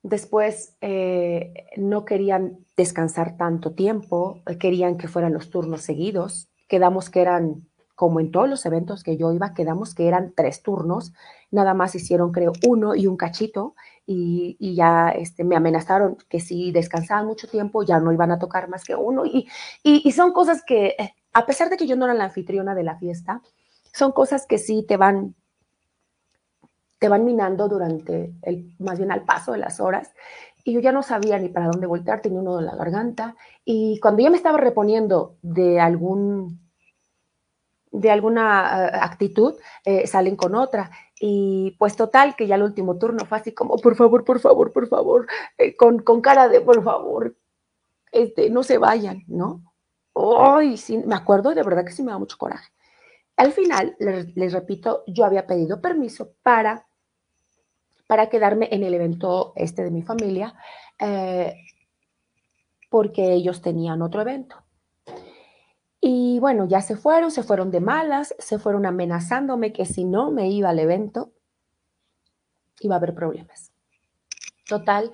[0.04, 6.50] Después eh, no querían descansar tanto tiempo, querían que fueran los turnos seguidos.
[6.68, 10.64] Quedamos que eran, como en todos los eventos que yo iba, quedamos que eran tres
[10.64, 11.14] turnos.
[11.52, 13.76] Nada más hicieron, creo, uno y un cachito.
[14.08, 18.68] Y, ya este, me amenazaron que si descansaban mucho tiempo ya no iban a tocar
[18.70, 19.26] más que uno.
[19.26, 19.48] Y,
[19.84, 22.84] y son cosas que eh, a pesar de que yo no era la anfitriona de
[22.84, 23.42] la fiesta,
[23.94, 25.36] son cosas que sí te van,
[27.02, 30.14] te van minando durante el, más bien al paso de las horas.
[30.64, 33.36] Y yo ya no sabía ni para dónde voltear, tenía uno de la garganta.
[33.66, 36.62] Y cuando yo me estaba reponiendo de algún
[37.92, 40.92] de alguna eh, actitud, eh, salen con otra.
[41.20, 44.72] Y pues total, que ya el último turno fue así como, por favor, por favor,
[44.72, 47.36] por favor, eh, con, con, cara de, por favor,
[48.12, 49.64] este, no se vayan, ¿no?
[50.14, 50.78] ¡Ay!
[50.78, 52.72] sí, me acuerdo de verdad que sí me da mucho coraje.
[53.38, 56.86] Al final, les, repito, yo había pedido permiso para,
[58.12, 60.54] para quedarme en el evento este de mi familia,
[61.00, 61.56] eh,
[62.90, 64.58] porque ellos tenían otro evento.
[66.02, 70.30] Y bueno, ya se fueron, se fueron de malas, se fueron amenazándome que si no
[70.30, 71.32] me iba al evento,
[72.82, 73.72] iba a haber problemas.
[74.68, 75.14] Total.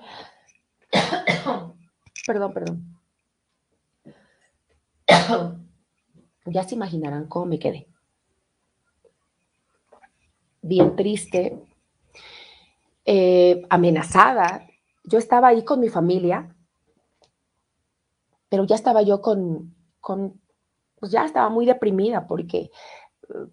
[2.26, 3.00] perdón, perdón.
[6.46, 7.86] ya se imaginarán cómo me quedé.
[10.62, 11.62] Bien triste,
[13.10, 14.66] eh, amenazada.
[15.02, 16.54] Yo estaba ahí con mi familia,
[18.50, 20.38] pero ya estaba yo con, con
[21.00, 22.70] pues ya estaba muy deprimida porque
[23.30, 23.46] eh,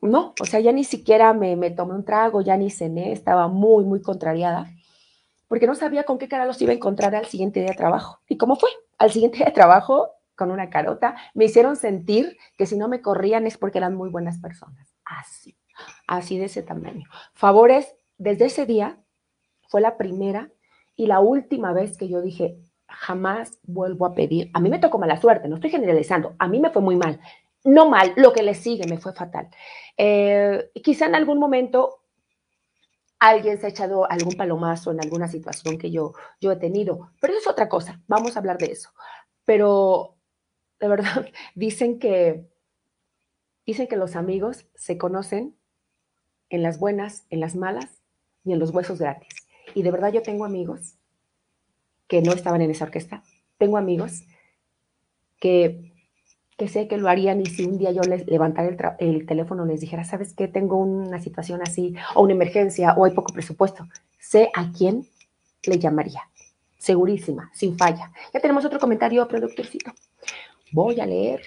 [0.00, 3.46] no, o sea, ya ni siquiera me, me, tomé un trago, ya ni cené, estaba
[3.46, 4.72] muy, muy contrariada,
[5.46, 8.18] porque no sabía con qué cara los iba a encontrar al siguiente día de trabajo.
[8.28, 8.70] ¿Y cómo fue?
[8.98, 13.02] Al siguiente día de trabajo con una carota, me hicieron sentir que si no me
[13.02, 14.92] corrían es porque eran muy buenas personas.
[15.04, 15.56] Así,
[16.08, 17.08] así de ese tamaño.
[17.34, 18.98] Favores, desde ese día
[19.68, 20.50] fue la primera
[20.94, 24.50] y la última vez que yo dije, jamás vuelvo a pedir.
[24.54, 27.20] A mí me tocó mala suerte, no estoy generalizando, a mí me fue muy mal.
[27.64, 29.48] No mal, lo que le sigue me fue fatal.
[29.96, 32.00] Eh, quizá en algún momento
[33.18, 37.32] alguien se ha echado algún palomazo en alguna situación que yo, yo he tenido, pero
[37.32, 38.90] eso es otra cosa, vamos a hablar de eso.
[39.44, 40.16] Pero
[40.80, 42.46] de verdad, dicen que,
[43.66, 45.56] dicen que los amigos se conocen
[46.50, 48.02] en las buenas, en las malas
[48.46, 49.28] y en los huesos gratis.
[49.74, 50.94] Y de verdad yo tengo amigos
[52.08, 53.22] que no estaban en esa orquesta.
[53.58, 54.22] Tengo amigos
[55.38, 55.92] que,
[56.56, 59.66] que sé que lo harían y si un día yo les levantara el, el teléfono
[59.66, 60.48] les dijera, ¿sabes qué?
[60.48, 63.86] Tengo una situación así o una emergencia o hay poco presupuesto.
[64.18, 65.06] Sé a quién
[65.64, 66.22] le llamaría.
[66.78, 68.12] Segurísima, sin falla.
[68.32, 69.92] Ya tenemos otro comentario, productorcito
[70.72, 71.42] voy a leer.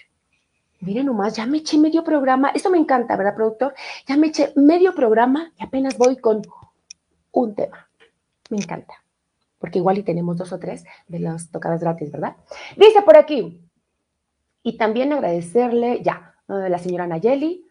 [0.82, 2.50] Miren nomás, ya me eché medio programa.
[2.50, 3.74] Esto me encanta, ¿verdad, productor?
[4.08, 6.42] Ya me eché medio programa y apenas voy con
[7.32, 7.90] un tema.
[8.50, 8.94] Me encanta.
[9.58, 12.38] Porque igual y tenemos dos o tres de las tocadas gratis, ¿verdad?
[12.78, 13.62] Dice por aquí.
[14.64, 17.66] Y también agradecerle, ya, la señora Nayeli.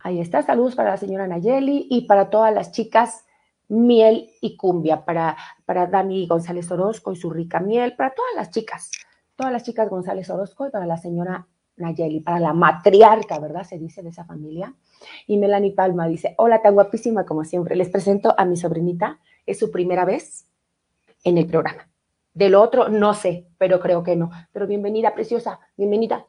[0.00, 3.24] Ahí está, saludos para la señora Nayeli y para todas las chicas
[3.68, 8.50] miel y cumbia, para, para Dani González Orozco y su rica miel, para todas las
[8.50, 8.90] chicas
[9.36, 13.64] todas las chicas González Orozco y para la señora Nayeli, para la matriarca, ¿verdad?
[13.64, 14.74] Se dice de esa familia.
[15.26, 17.76] Y Melanie Palma dice, hola, tan guapísima como siempre.
[17.76, 20.46] Les presento a mi sobrinita, es su primera vez
[21.24, 21.88] en el programa.
[22.34, 24.30] Del otro, no sé, pero creo que no.
[24.52, 26.24] Pero bienvenida, preciosa, bienvenida.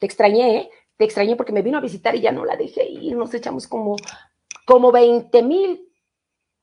[0.00, 0.70] Te extrañé, ¿eh?
[0.96, 3.16] Te extrañé porque me vino a visitar y ya no la dejé ir.
[3.16, 3.96] Nos echamos como,
[4.66, 5.88] como 20 mil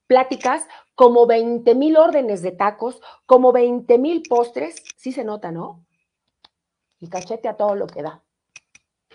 [0.08, 0.67] pláticas
[1.01, 5.84] como 20 mil órdenes de tacos, como 20 mil postres, sí se nota, ¿no?
[7.01, 8.23] Y cachete a todo lo que da.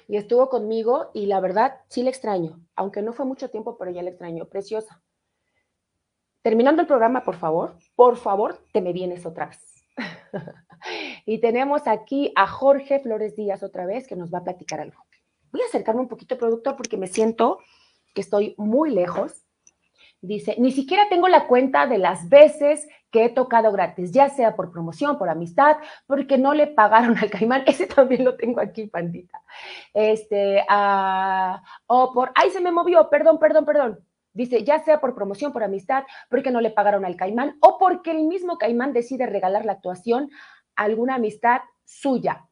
[0.09, 3.90] y estuvo conmigo y la verdad sí le extraño, aunque no fue mucho tiempo, pero
[3.90, 5.03] ya le extraño, preciosa.
[6.42, 9.85] Terminando el programa, por favor, por favor, te me vienes otra vez.
[11.27, 15.01] y tenemos aquí a Jorge Flores Díaz otra vez que nos va a platicar algo.
[15.51, 17.59] Voy a acercarme un poquito, productor, porque me siento
[18.14, 19.46] que estoy muy lejos.
[20.27, 24.57] Dice, ni siquiera tengo la cuenta de las veces que he tocado gratis, ya sea
[24.57, 27.62] por promoción, por amistad, porque no le pagaron al caimán.
[27.67, 29.41] Ese también lo tengo aquí, pandita.
[29.95, 34.01] Este, uh, o por, ay, se me movió, perdón, perdón, perdón.
[34.33, 38.11] Dice, ya sea por promoción, por amistad, porque no le pagaron al caimán o porque
[38.11, 40.29] el mismo caimán decide regalar la actuación
[40.75, 42.47] a alguna amistad suya.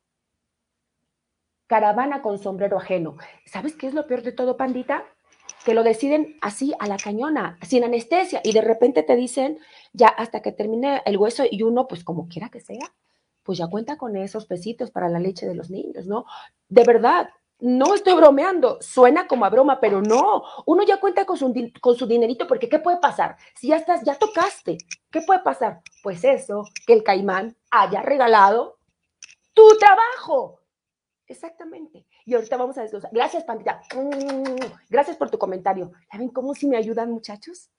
[1.66, 3.16] Caravana con sombrero ajeno.
[3.46, 5.04] ¿Sabes qué es lo peor de todo, pandita?
[5.64, 9.58] Que lo deciden así a la cañona, sin anestesia, y de repente te dicen,
[9.92, 12.92] ya hasta que termine el hueso y uno, pues como quiera que sea,
[13.42, 16.26] pues ya cuenta con esos pesitos para la leche de los niños, ¿no?
[16.68, 17.28] De verdad,
[17.60, 21.94] no estoy bromeando, suena como a broma, pero no, uno ya cuenta con su, con
[21.94, 23.36] su dinerito porque ¿qué puede pasar?
[23.54, 24.78] Si ya estás, ya tocaste,
[25.10, 25.80] ¿qué puede pasar?
[26.02, 28.78] Pues eso, que el caimán haya regalado
[29.54, 30.60] tu trabajo.
[31.26, 32.04] Exactamente.
[32.24, 33.10] Y ahorita vamos a desglosar.
[33.12, 33.82] Gracias, Pandita.
[33.94, 34.56] Mm,
[34.88, 35.92] gracias por tu comentario.
[36.12, 37.70] ¿Ya ven cómo si me ayudan, muchachos?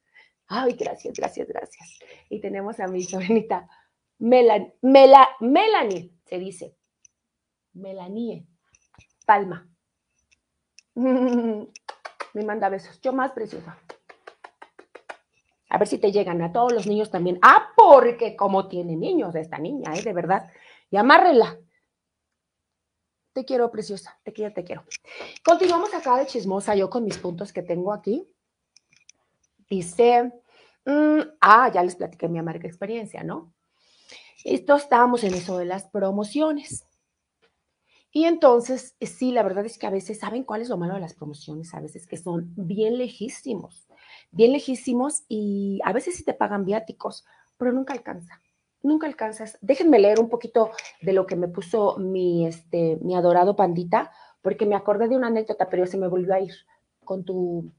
[0.48, 2.00] Ay, gracias, gracias, gracias.
[2.30, 3.68] Y tenemos a mi sobrinita,
[4.20, 4.74] Melanie,
[5.42, 6.78] Melanie, se dice.
[7.74, 8.46] Melanie.
[9.26, 9.68] Palma.
[10.96, 13.02] Me manda besos.
[13.02, 13.78] Yo más preciosa.
[15.70, 17.40] A ver si te llegan a todos los niños también.
[17.42, 20.04] Ah, porque como tiene niños esta niña, ¿eh?
[20.04, 20.50] De verdad.
[20.92, 21.58] Y amárrela.
[23.36, 24.18] Te quiero, preciosa.
[24.24, 24.86] Te quiero, te quiero.
[25.44, 28.26] Continuamos acá de chismosa yo con mis puntos que tengo aquí.
[29.70, 30.32] Dice,
[30.86, 33.54] mm, ah, ya les platiqué mi amarga experiencia, ¿no?
[34.46, 36.86] Esto estábamos en eso de las promociones.
[38.10, 40.94] Y entonces, eh, sí, la verdad es que a veces, ¿saben cuál es lo malo
[40.94, 41.74] de las promociones?
[41.74, 43.86] A veces que son bien lejísimos,
[44.32, 47.26] bien lejísimos y a veces sí te pagan viáticos,
[47.58, 48.42] pero nunca alcanza,
[48.86, 49.58] nunca alcanzas.
[49.62, 50.72] Déjenme leer un poquito
[51.02, 55.28] de lo que me puso mi, este, mi adorado pandita, porque me acordé de una
[55.28, 56.54] anécdota, pero se me volvió a ir
[57.04, 57.72] con tu,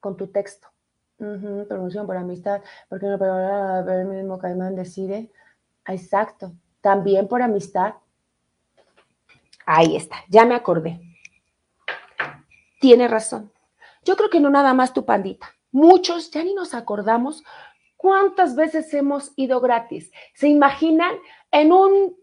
[0.00, 0.68] con tu texto.
[1.16, 5.30] promoción por amistad, porque no, pero el mismo Caimán decide.
[5.86, 7.94] Exacto, también por amistad
[9.66, 11.00] Ahí está, ya me acordé.
[12.80, 13.52] Tiene razón.
[14.04, 15.48] Yo creo que no nada más tu pandita.
[15.72, 17.42] Muchos ya ni nos acordamos
[17.96, 20.10] cuántas veces hemos ido gratis.
[20.34, 21.14] ¿Se imaginan
[21.50, 22.16] en un,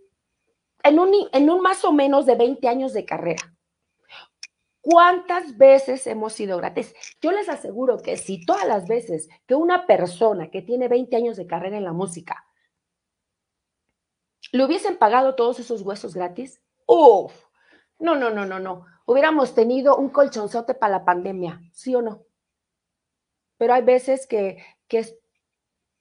[0.83, 3.55] en un, en un más o menos de 20 años de carrera?
[4.81, 6.93] ¿Cuántas veces hemos ido gratis?
[7.21, 11.37] Yo les aseguro que si todas las veces que una persona que tiene 20 años
[11.37, 12.45] de carrera en la música
[14.51, 17.33] le hubiesen pagado todos esos huesos gratis, Uf,
[17.99, 18.85] no, no, no, no, no.
[19.05, 22.25] Hubiéramos tenido un colchonzote para la pandemia, ¿sí o no?
[23.57, 25.17] Pero hay veces que, que es,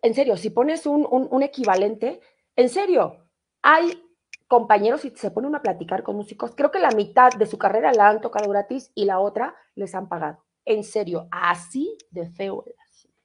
[0.03, 2.21] en serio, si pones un, un, equivalente,
[2.57, 3.29] en serio,
[3.63, 4.03] hay
[4.49, 7.93] compañeros y se ponen a platicar con músicos, creo que la mitad de su carrera
[7.93, 10.45] la han tocado gratis y la otra les han pagado.
[10.65, 13.17] En serio, así de feo el asunto.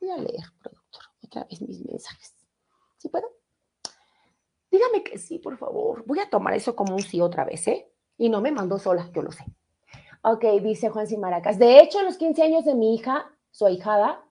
[0.00, 2.34] Voy a leer, productor, otra vez mis mensajes.
[2.96, 3.28] ¿Sí puedo?
[4.70, 6.04] Dígame que sí, por favor.
[6.06, 7.92] Voy a tomar eso como un sí otra vez, ¿eh?
[8.16, 9.44] Y no me mandó sola, yo lo sé.
[10.22, 11.58] Ok, dice Juan Simaracas.
[11.58, 14.24] De hecho, en los 15 años de mi hija, su ahijada,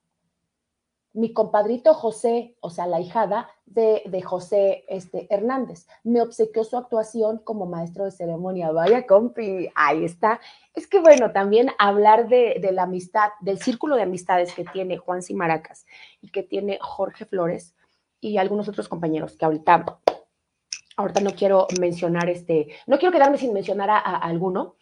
[1.14, 6.78] mi compadrito José, o sea, la hijada de, de, José este, Hernández, me obsequió su
[6.78, 8.72] actuación como maestro de ceremonia.
[8.72, 10.40] Vaya, compi, ahí está.
[10.74, 14.98] Es que bueno, también hablar de, de la amistad, del círculo de amistades que tiene
[14.98, 15.86] Juan Simaracas
[16.22, 17.76] y que tiene Jorge Flores
[18.22, 20.00] y algunos otros compañeros que ahorita
[21.00, 24.76] ahorita no quiero mencionar este, no quiero quedarme sin mencionar a, alguno,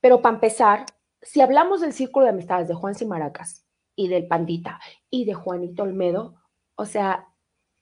[0.00, 0.86] pero para empezar,
[1.20, 3.66] si hablamos del círculo de amistades de Juan Simaracas
[4.00, 6.34] y del Pandita y de Juanito Olmedo,
[6.74, 7.28] o sea,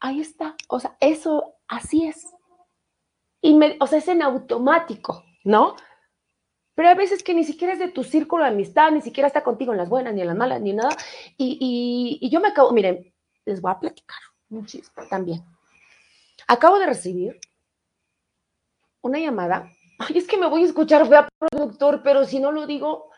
[0.01, 2.27] ahí está, o sea, eso así es.
[3.81, 5.77] o sea, es en automático, ¿no?
[6.75, 9.43] Pero hay veces que ni siquiera es de tu círculo de amistad, ni siquiera está
[9.43, 10.97] contigo en las buenas, ni en las malas, ni nada.
[11.37, 13.13] Y, y yo me acabo, miren,
[13.45, 14.19] les voy a platicar
[14.67, 15.45] chiste también.
[16.47, 17.39] Acabo de recibir
[19.03, 19.71] una llamada.
[19.99, 23.11] Ay, es que me voy a escuchar fea, productor, pero si no lo digo,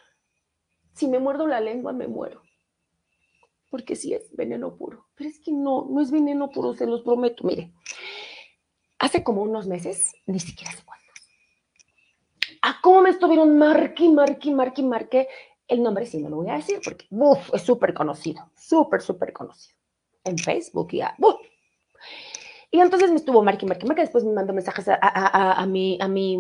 [0.93, 2.43] si me muerdo la lengua, me muero.
[3.71, 5.07] Porque sí es veneno puro.
[5.15, 7.45] Pero es que no, no es veneno puro, se los prometo.
[7.45, 7.73] Mire,
[8.99, 11.09] hace como unos meses, ni siquiera sé cuántos.
[12.63, 15.29] ¿A cómo me estuvieron marque, marque, marque, marque?
[15.67, 17.07] El nombre sí no lo voy a decir porque,
[17.55, 19.77] es súper conocido, súper, súper conocido.
[20.25, 21.17] En Facebook y a,
[22.71, 24.03] y entonces me estuvo marque, marque, marque.
[24.03, 26.39] Después me mandó mensajes a, a, a, mi, a, mi,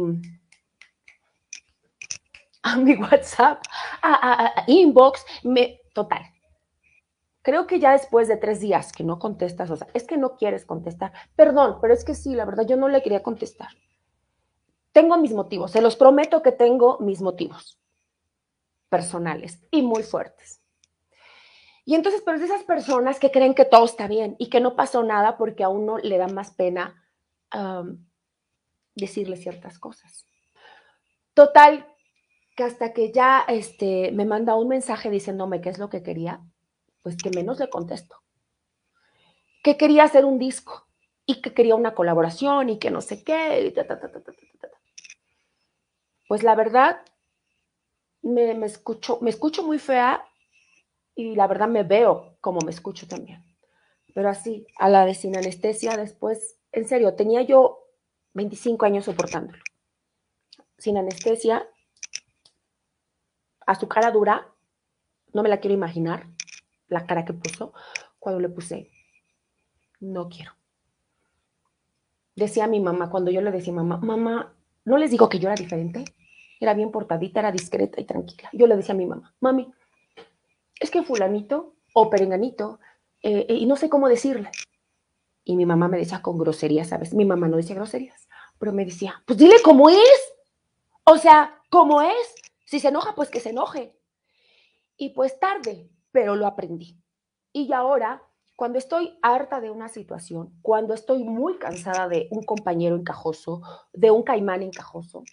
[2.63, 3.63] a mi WhatsApp,
[4.03, 6.23] a, inbox, me, total.
[7.43, 10.37] Creo que ya después de tres días que no contestas, o sea, es que no
[10.37, 11.13] quieres contestar.
[11.37, 13.71] Perdón, pero es que sí, la verdad, yo no le quería contestar.
[14.93, 17.81] Tengo mis motivos, se los prometo que tengo mis motivos
[18.89, 20.61] personales y muy fuertes.
[21.85, 24.61] Y entonces, pero es de esas personas que creen que todo está bien y que
[24.61, 27.05] no pasó nada porque a uno le da más pena
[28.95, 30.27] decirle ciertas cosas.
[31.35, 31.87] Total,
[32.55, 36.43] que hasta que ya este, me manda un mensaje diciéndome qué es lo que quería,
[37.03, 38.17] pues que menos le contesto.
[39.63, 40.87] Que quería hacer un disco
[41.27, 43.73] y que quería una colaboración y que no sé qué.
[46.29, 47.01] pues la verdad,
[48.23, 50.25] me, me, escucho, me escucho muy fea
[51.15, 53.45] y la verdad me veo como me escucho también.
[54.15, 57.87] Pero así, a la de sin anestesia, después, en serio, tenía yo
[58.35, 59.63] 25 años soportándolo.
[60.79, 61.69] Sin anestesia,
[63.67, 64.53] a su cara dura,
[65.33, 66.27] no me la quiero imaginar,
[66.91, 67.73] la cara que puso
[68.19, 68.91] cuando le puse,
[70.01, 70.53] no quiero.
[72.37, 75.55] Decía mi mamá, cuando yo le decía, mamá, mamá, no les digo que yo era
[75.55, 76.05] diferente,
[76.59, 78.51] era bien portadita, era discreta y tranquila.
[78.53, 79.73] Yo le decía a mi mamá, mami,
[80.79, 82.81] es que fulanito o perenganito,
[83.23, 84.51] eh, y no sé cómo decirle.
[85.45, 87.15] Y mi mamá me decía con groserías, ¿sabes?
[87.15, 90.35] Mi mamá no decía groserías, pero me decía, pues dile cómo es.
[91.05, 92.35] O sea, ¿cómo es?
[92.65, 93.97] Si se enoja, pues que se enoje.
[94.97, 96.97] Y pues tarde, pero lo aprendí.
[97.53, 98.23] Y ahora,
[98.57, 104.11] cuando estoy harta de una situación, cuando estoy muy cansada de un compañero encajoso, de
[104.11, 105.25] un caimán encajoso,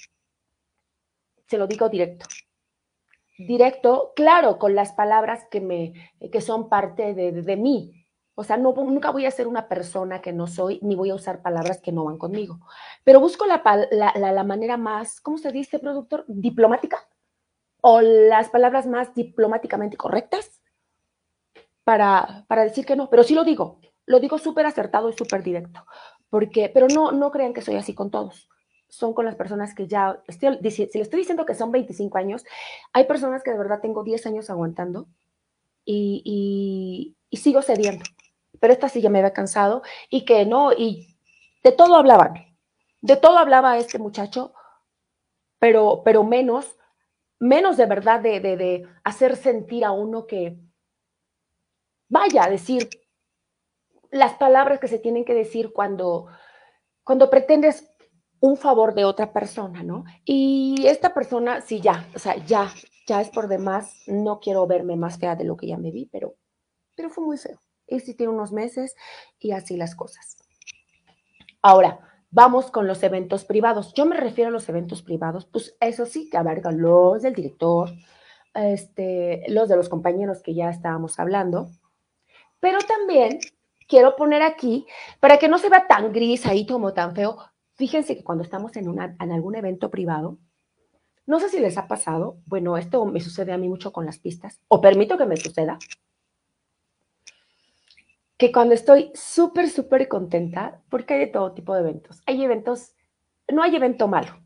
[1.47, 2.25] se lo digo directo
[3.37, 5.93] directo, claro, con las palabras que, me,
[6.31, 8.05] que son parte de, mí.
[8.35, 11.15] O sea, no, nunca voy a ser una persona que no soy, ni voy a
[11.15, 12.59] usar palabras que no van conmigo.
[13.03, 13.61] Pero busco la,
[13.91, 16.25] la, manera más, ¿cómo se dice, productor?
[16.27, 17.07] Diplomática.
[17.81, 20.56] O las palabras más diplomáticamente correctas
[21.87, 23.09] para, para decir que no.
[23.09, 25.85] Pero sí lo digo, lo digo súper acertado y súper directo.
[26.29, 28.49] Porque, pero no, no crean que soy así con todos
[28.89, 32.45] son con las personas que ya, estoy, si le estoy diciendo que son 25 años,
[32.93, 35.07] hay personas que de verdad tengo 10 años aguantando
[35.83, 38.05] y, sigo cediendo.
[38.61, 41.17] Pero esta sí ya me había cansado y que no, y
[41.65, 42.55] de todo hablaban,
[43.01, 44.53] de todo hablaba este muchacho,
[45.59, 46.77] pero, pero menos,
[47.39, 50.57] menos de verdad de, de, de hacer sentir a uno que,
[52.09, 52.89] vaya a decir
[54.11, 56.27] las palabras que se tienen que decir cuando,
[57.03, 57.91] cuando pretendes
[58.39, 60.05] un favor de otra persona, ¿no?
[60.23, 62.71] Y esta persona, sí, ya, o sea, ya,
[63.07, 66.05] ya es por demás, no quiero verme más fea de lo que ya me vi,
[66.05, 66.35] pero,
[66.95, 67.59] pero fue muy feo.
[67.87, 68.95] Y sí tiene unos meses
[69.39, 70.37] y así las cosas.
[71.61, 73.93] Ahora, vamos con los eventos privados.
[73.93, 77.89] Yo me refiero a los eventos privados, pues eso sí, que abarcan los del director,
[78.53, 81.69] este, los de los compañeros que ya estábamos hablando,
[82.59, 83.39] pero también
[83.87, 84.85] quiero poner aquí,
[85.19, 87.37] para que no se vea tan gris ahí como tan feo,
[87.77, 90.39] Fíjense que cuando estamos en, una, en algún evento privado,
[91.27, 94.17] no sé si les ha pasado, bueno, esto me sucede a mí mucho con las
[94.17, 95.77] pistas, o permito que me suceda,
[98.35, 102.23] que cuando estoy súper, súper contenta, porque hay de todo tipo de eventos.
[102.25, 102.95] Hay eventos,
[103.47, 104.41] no hay evento malo,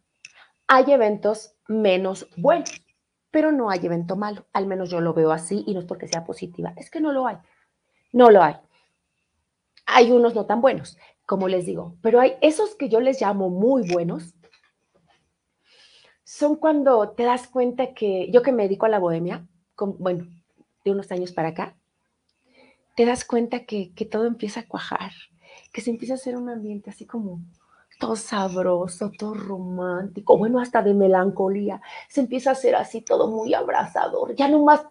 [0.67, 2.83] hay eventos menos buenos,
[3.31, 6.09] pero no hay evento malo, al menos yo lo veo así y no es porque
[6.09, 7.37] sea positiva, es que no lo hay,
[8.11, 8.55] no lo hay.
[9.85, 13.49] Hay unos no tan buenos, como les digo, pero hay esos que yo les llamo
[13.49, 14.33] muy buenos,
[16.23, 19.45] son cuando te das cuenta que yo que me dedico a la bohemia,
[19.77, 20.27] bueno,
[20.85, 21.75] de unos años para acá,
[22.95, 25.11] te das cuenta que, que todo empieza a cuajar,
[25.73, 27.41] que se empieza a hacer un ambiente así como
[27.99, 33.53] todo sabroso, todo romántico, bueno, hasta de melancolía, se empieza a hacer así todo muy
[33.53, 34.85] abrazador, ya no más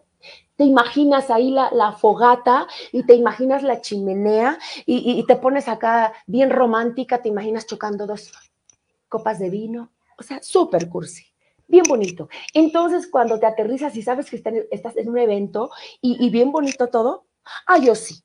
[0.61, 6.51] te imaginas ahí la, fogata y te imaginas la chimenea y, te pones acá bien
[6.51, 8.31] romántica, te imaginas chocando dos
[9.09, 11.25] copas de vino, o sea, súper cursi,
[11.67, 12.29] bien bonito.
[12.53, 15.71] Entonces, cuando te aterrizas y sabes que estás en un evento
[16.03, 17.25] y, y bien bonito todo,
[17.67, 18.23] ah, yo sí,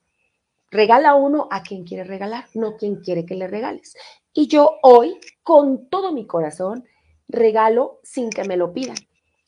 [0.70, 3.96] regala uno a quien quiere regalar, no quien quiere que le regales.
[4.34, 6.84] Y yo hoy, con todo mi corazón,
[7.30, 8.98] regalo sin que me lo pidan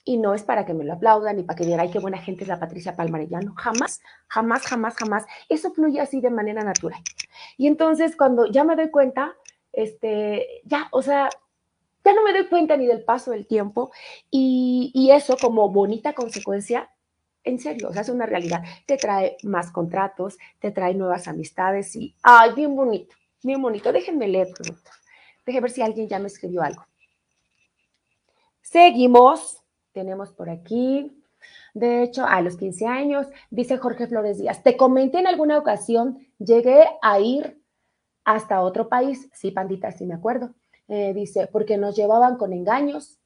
[0.07, 2.17] y no es para que me lo aplaudan ni para que digan, ay, qué buena
[2.17, 3.53] gente es la Patricia Palmarellano.
[3.55, 5.25] Jamás, jamás, jamás, jamás.
[5.49, 7.01] Eso fluye así de manera natural.
[7.57, 9.35] Y entonces cuando ya me doy cuenta,
[9.73, 11.29] este, ya, o sea,
[12.05, 13.91] ya no me doy cuenta ni del paso del tiempo
[14.31, 16.89] y, y eso como bonita consecuencia,
[17.43, 18.63] en serio, o sea, es una realidad.
[18.85, 23.91] Te trae más contratos, te trae nuevas amistades y, ay, bien bonito, bien bonito.
[23.91, 24.93] Déjenme leer, productor.
[25.45, 26.85] Déjenme ver si alguien ya me escribió algo.
[28.61, 29.66] Seguimos
[29.97, 31.11] tenemos por aquí.
[31.73, 36.19] De hecho, a los 15 años, dice Jorge Flores Díaz, te comenté en alguna ocasión,
[36.37, 37.59] llegué a ir
[38.23, 39.27] hasta otro país.
[39.33, 40.53] Sí, pandita, sí me acuerdo.
[40.87, 43.17] Eh, dice, porque nos llevaban con engaños.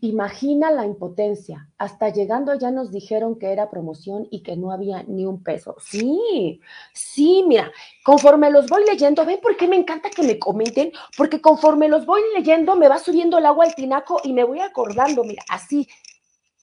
[0.00, 1.68] Imagina la impotencia.
[1.76, 5.74] Hasta llegando ya nos dijeron que era promoción y que no había ni un peso.
[5.80, 6.60] Sí,
[6.92, 7.72] sí, mira,
[8.04, 10.92] conforme los voy leyendo, ¿ven por qué me encanta que me comenten?
[11.16, 14.60] Porque conforme los voy leyendo, me va subiendo el agua al tinaco y me voy
[14.60, 15.88] acordando, mira, así,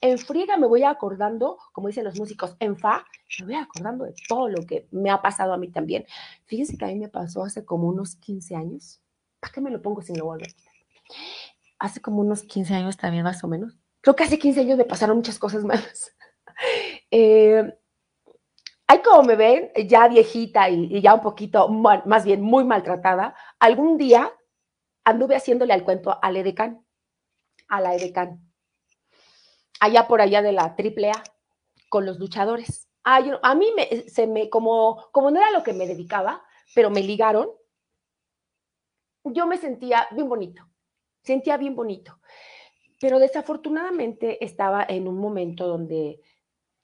[0.00, 3.04] en friega me voy acordando, como dicen los músicos, en fa,
[3.40, 6.06] me voy acordando de todo lo que me ha pasado a mí también.
[6.46, 9.02] Fíjense que a mí me pasó hace como unos 15 años.
[9.40, 10.46] ¿Para qué me lo pongo sin lo vuelvo
[11.78, 13.78] hace como unos 15 años también más o menos.
[14.00, 16.12] Creo que hace 15 años me pasaron muchas cosas malas.
[17.10, 17.78] Eh,
[18.86, 23.98] hay como me ven, ya viejita y, ya un poquito, más bien muy maltratada, algún
[23.98, 24.32] día
[25.04, 26.82] anduve haciéndole al cuento al Edecán,
[27.68, 28.40] a la Edecán,
[29.80, 31.22] allá por allá de la AAA,
[31.90, 32.88] con los luchadores.
[33.04, 36.42] a mí me, se me, como, como no era lo que me dedicaba,
[36.74, 37.50] pero me ligaron,
[39.24, 40.66] yo me sentía bien bonito
[41.26, 42.20] sentía bien bonito.
[43.00, 46.20] Pero desafortunadamente estaba en un momento donde,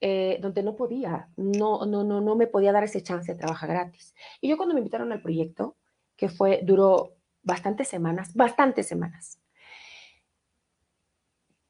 [0.01, 3.71] eh, donde no podía, no, no, no, no me podía dar ese chance de trabajar
[3.71, 4.15] gratis.
[4.41, 5.77] Y yo cuando me invitaron al proyecto,
[6.17, 9.39] que fue, duró bastantes semanas, bastantes semanas,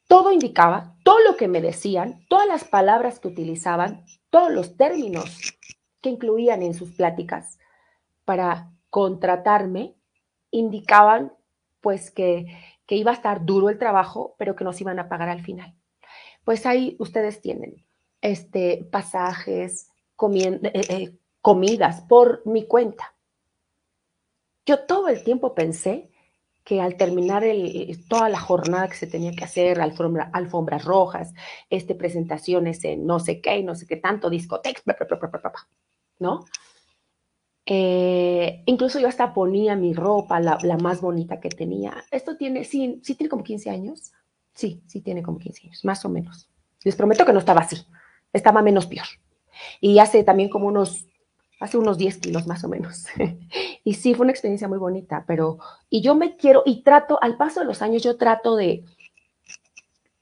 [0.09, 5.59] todo indicaba, todo lo que me decían, todas las palabras que utilizaban, todos los términos
[6.01, 7.59] que incluían en sus pláticas
[8.25, 9.97] para contratarme,
[10.51, 11.33] indicaban
[11.83, 12.47] pues que,
[12.89, 15.75] iba a estar duro el trabajo, pero que nos iban a pagar al final.
[16.45, 17.87] Pues ahí ustedes tienen
[18.21, 19.89] este, pasajes,
[20.21, 23.15] eh, eh, comidas por mi cuenta.
[24.67, 26.11] Yo todo el tiempo pensé
[26.65, 27.45] que al terminar
[28.09, 31.33] toda la jornada que se tenía que hacer, alfombra, alfombras rojas,
[31.71, 34.85] este, presentaciones en no sé qué, no sé qué tanto, discotecas,
[36.19, 36.45] ¿no?
[37.65, 42.05] Eh, incluso yo hasta ponía mi ropa, la, más bonita que tenía.
[42.11, 44.13] Esto tiene, sí, sí tiene como 15 años.
[44.55, 46.49] Sí, sí tiene como 15 años, más o menos.
[46.85, 47.77] Les prometo que no estaba así,
[48.33, 49.07] estaba menos peor.
[49.81, 51.07] Y hace también como unos,
[51.61, 53.07] hace unos 10 kilos más o menos.
[53.85, 55.59] y sí, fue una experiencia muy bonita, pero,
[55.89, 58.85] y yo me quiero, y trato, al paso de los años, yo trato de,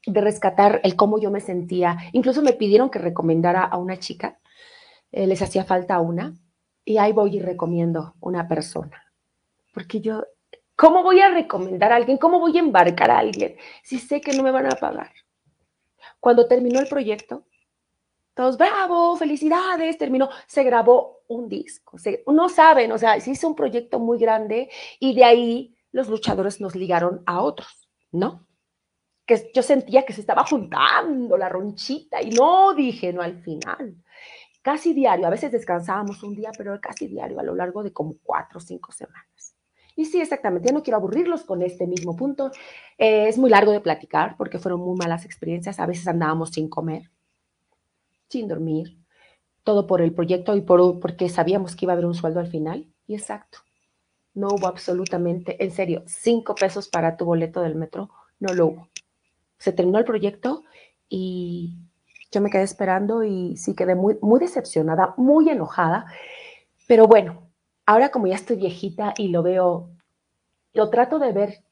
[0.05, 1.97] de rescatar el cómo yo me sentía.
[2.13, 4.39] Incluso me pidieron que recomendara a una chica,
[5.11, 6.35] eh, les hacía falta una,
[6.85, 9.03] y ahí voy y recomiendo una persona.
[9.73, 10.25] Porque yo,
[10.75, 12.17] ¿cómo voy a recomendar a alguien?
[12.17, 15.11] ¿Cómo voy a embarcar a alguien si sé que no me van a pagar?
[16.19, 17.45] Cuando terminó el proyecto,
[18.33, 21.97] todos, bravo, felicidades, terminó, se grabó un disco.
[22.27, 24.69] no saben, o sea, se hizo un proyecto muy grande
[24.99, 28.47] y de ahí los luchadores nos ligaron a otros, ¿no?
[29.25, 33.95] Que yo sentía que se estaba juntando la ronchita y no dije, no, al final
[34.61, 38.15] casi diario, a veces descansábamos un día, pero casi diario a lo largo de como
[38.23, 39.55] cuatro o cinco semanas.
[39.95, 42.51] Y sí, exactamente, ya no quiero aburrirlos con este mismo punto.
[42.97, 45.79] Eh, es muy largo de platicar porque fueron muy malas experiencias.
[45.79, 47.11] A veces andábamos sin comer,
[48.29, 48.97] sin dormir,
[49.63, 52.47] todo por el proyecto y por, porque sabíamos que iba a haber un sueldo al
[52.47, 52.87] final.
[53.05, 53.59] Y exacto,
[54.33, 58.09] no hubo absolutamente, en serio, cinco pesos para tu boleto del metro,
[58.39, 58.89] no lo hubo.
[59.57, 60.63] Se terminó el proyecto
[61.09, 61.77] y
[62.31, 66.05] yo me quedé esperando y sí quedé muy, muy decepcionada, muy enojada.
[66.87, 67.49] Pero bueno,
[67.85, 69.89] ahora como ya estoy viejita y lo veo,
[70.73, 71.63] lo trato de ver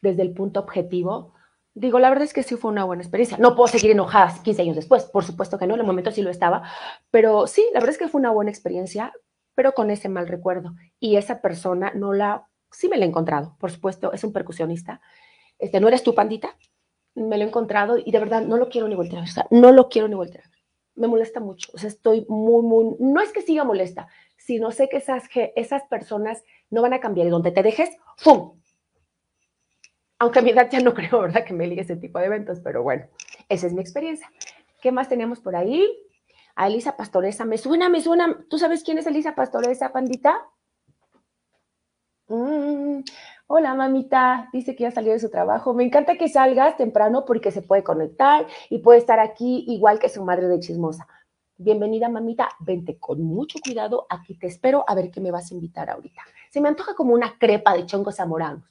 [0.00, 1.34] desde el punto objetivo,
[1.74, 3.36] digo, la verdad es que sí fue una buena experiencia.
[3.38, 6.22] No puedo seguir enojada 15 años después, por supuesto que no, en el momento sí
[6.22, 6.62] lo estaba,
[7.10, 9.12] pero sí, la verdad es que fue una buena experiencia,
[9.54, 10.74] pero con ese mal recuerdo.
[10.98, 15.00] Y esa persona no la, sí me la he encontrado, por supuesto, es un percusionista.
[15.58, 16.56] Este, ¿No eres tu pandita?
[17.14, 19.72] Me lo he encontrado y de verdad no lo quiero ni voltear, o sea, no
[19.72, 20.44] lo quiero ni voltear.
[20.96, 24.88] Me molesta mucho, o sea, estoy muy, muy, no es que siga molesta, sino sé
[24.88, 25.24] que esas,
[25.56, 28.60] esas personas no van a cambiar y donde te dejes, ¡fum!
[30.18, 31.44] Aunque a mi edad ya no creo, ¿verdad?
[31.44, 33.06] Que me ligue ese tipo de eventos, pero bueno,
[33.48, 34.30] esa es mi experiencia.
[34.82, 35.90] ¿Qué más tenemos por ahí?
[36.56, 38.44] A Elisa Pastoresa, me suena, me suena.
[38.48, 40.46] ¿Tú sabes quién es Elisa Pastoresa, pandita?
[42.28, 43.00] Mm,
[43.46, 45.74] Hola, mamita, dice que ya salió de su trabajo.
[45.74, 50.08] Me encanta que salgas temprano porque se puede conectar y puede estar aquí igual que
[50.08, 51.06] su madre de chismosa.
[51.58, 52.48] Bienvenida, mamita.
[52.60, 54.06] Vente con mucho cuidado.
[54.08, 56.22] Aquí te espero a ver qué me vas a invitar ahorita.
[56.50, 58.64] Se me antoja como una crepa de chongos zamoranos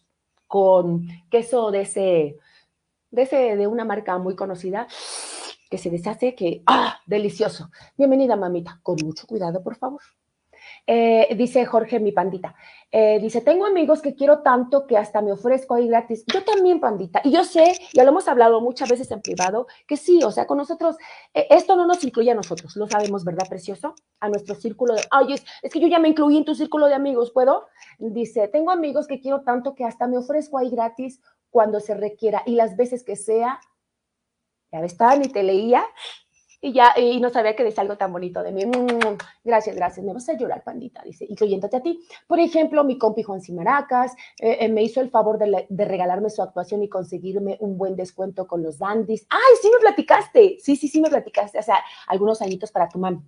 [0.48, 2.40] con queso de ese,
[3.12, 4.88] de ese, de una marca muy conocida
[5.70, 7.00] que se deshace, que, ¡ah!
[7.06, 7.70] Delicioso.
[7.96, 8.80] Bienvenida, mamita.
[8.82, 10.02] Con mucho cuidado, por favor.
[10.86, 12.56] Eh, dice Jorge, mi pandita.
[12.92, 16.26] Eh, dice, tengo amigos que quiero tanto que hasta me ofrezco ahí gratis.
[16.32, 17.22] Yo también, pandita.
[17.24, 20.46] Y yo sé, ya lo hemos hablado muchas veces en privado, que sí, o sea,
[20.46, 20.98] con nosotros,
[21.34, 23.96] eh, esto no nos incluye a nosotros, lo sabemos, ¿verdad, precioso?
[24.20, 26.96] A nuestro círculo de, ay, es, que yo ya me incluí en tu círculo de
[26.96, 27.66] amigos, ¿puedo?
[27.98, 32.44] Dice, tengo amigos que quiero tanto que hasta me ofrezco ahí gratis cuando se requiera
[32.46, 33.60] y las veces que sea.
[34.72, 35.84] Ya estaban y te leía
[36.66, 38.66] y ya, y no sabía que decía algo tan bonito de mí.
[38.66, 40.06] Mm, gracias, gracias.
[40.06, 42.00] Me vas a llorar, pandita, dice, incluyéndote a ti.
[42.26, 46.42] Por ejemplo, mi compi Juan Simaracas eh, eh, me hizo el favor de, regalarme su
[46.42, 49.28] actuación y conseguirme un buen descuento con los dandies.
[49.30, 50.56] ¡Ay, sí me platicaste!
[50.62, 51.60] Sí, sí, sí me platicaste.
[51.60, 53.20] O sea, algunos añitos para tu mami.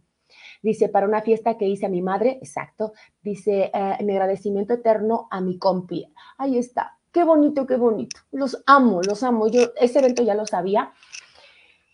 [0.62, 2.94] Dice, para una fiesta que hice a mi madre, exacto.
[3.22, 6.06] Dice, eh, mi agradecimiento eterno a mi compi.
[6.38, 7.00] Ahí está.
[7.12, 8.18] Qué bonito, qué bonito.
[8.32, 9.50] Los amo, los amo.
[9.50, 10.94] Yo ese evento ya lo sabía,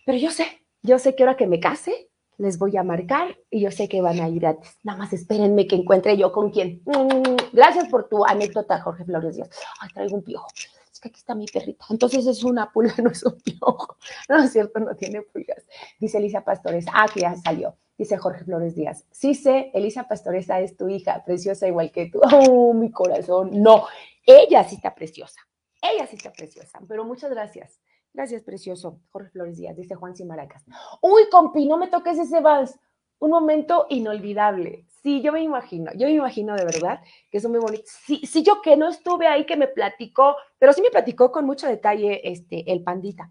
[0.05, 3.61] pero yo sé, yo sé que ahora que me case, les voy a marcar y
[3.61, 4.77] yo sé que van a ir gratis.
[4.83, 6.81] Nada más espérenme que encuentre yo con quién.
[6.85, 9.49] Mm, gracias por tu anécdota, Jorge Flores Díaz.
[9.79, 10.47] Ay, traigo un piojo.
[10.91, 11.85] Es que aquí está mi perrita.
[11.91, 13.95] Entonces es una pulga, no es un piojo.
[14.27, 15.63] No es cierto, no tiene pulgas.
[15.99, 16.85] Dice Elisa Pastores.
[16.91, 17.75] Ah, que ya salió.
[17.95, 19.05] Dice Jorge Flores Díaz.
[19.11, 22.19] Sí sé, Elisa Pastoresa es tu hija, preciosa igual que tú.
[22.23, 23.51] Oh, mi corazón.
[23.61, 23.85] No,
[24.25, 25.39] ella sí está preciosa.
[25.79, 26.79] Ella sí está preciosa.
[26.87, 27.79] Pero muchas gracias.
[28.13, 28.99] Gracias, precioso.
[29.11, 30.65] Jorge Flores Díaz, dice Juan Simaracas.
[31.01, 32.77] Uy, compi, no me toques ese vals.
[33.19, 34.85] Un momento inolvidable.
[35.03, 37.83] Sí, yo me imagino, yo me imagino de verdad que es muy bonito.
[37.85, 41.45] Sí, sí, yo que no estuve ahí, que me platicó, pero sí me platicó con
[41.45, 43.29] mucho detalle este, el pandita.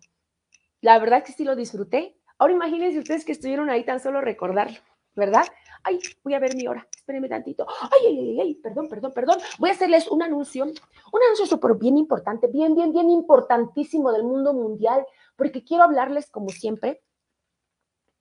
[0.81, 2.17] La verdad que sí lo disfruté.
[2.39, 4.79] Ahora imagínense ustedes que estuvieron ahí tan solo recordarlo,
[5.15, 5.45] ¿verdad?
[5.83, 6.87] Ay, voy a ver mi hora.
[6.95, 7.67] Espérenme tantito.
[7.69, 9.39] Ay, ay, ay, ay, perdón, perdón, perdón.
[9.59, 14.25] Voy a hacerles un anuncio, un anuncio súper bien importante, bien, bien, bien importantísimo del
[14.25, 15.07] mundo mundial,
[15.37, 17.03] porque quiero hablarles, como siempre,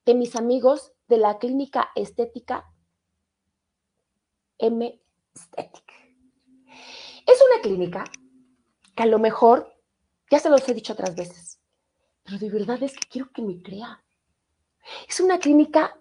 [0.06, 2.72] de mis amigos de la clínica estética
[4.58, 5.00] M
[5.34, 5.92] Esthetic.
[7.26, 8.04] Es una clínica
[8.94, 9.72] que a lo mejor,
[10.30, 11.60] ya se los he dicho otras veces,
[12.22, 14.02] pero de verdad es que quiero que me crea.
[15.08, 15.98] Es una clínica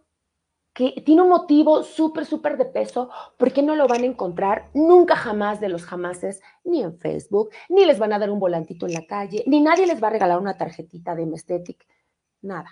[0.79, 4.69] que tiene un motivo súper, súper de peso, ¿por qué no lo van a encontrar
[4.73, 8.85] nunca jamás de los jamases, ni en Facebook, ni les van a dar un volantito
[8.85, 11.85] en la calle, ni nadie les va a regalar una tarjetita de Mestetic,
[12.41, 12.69] nada.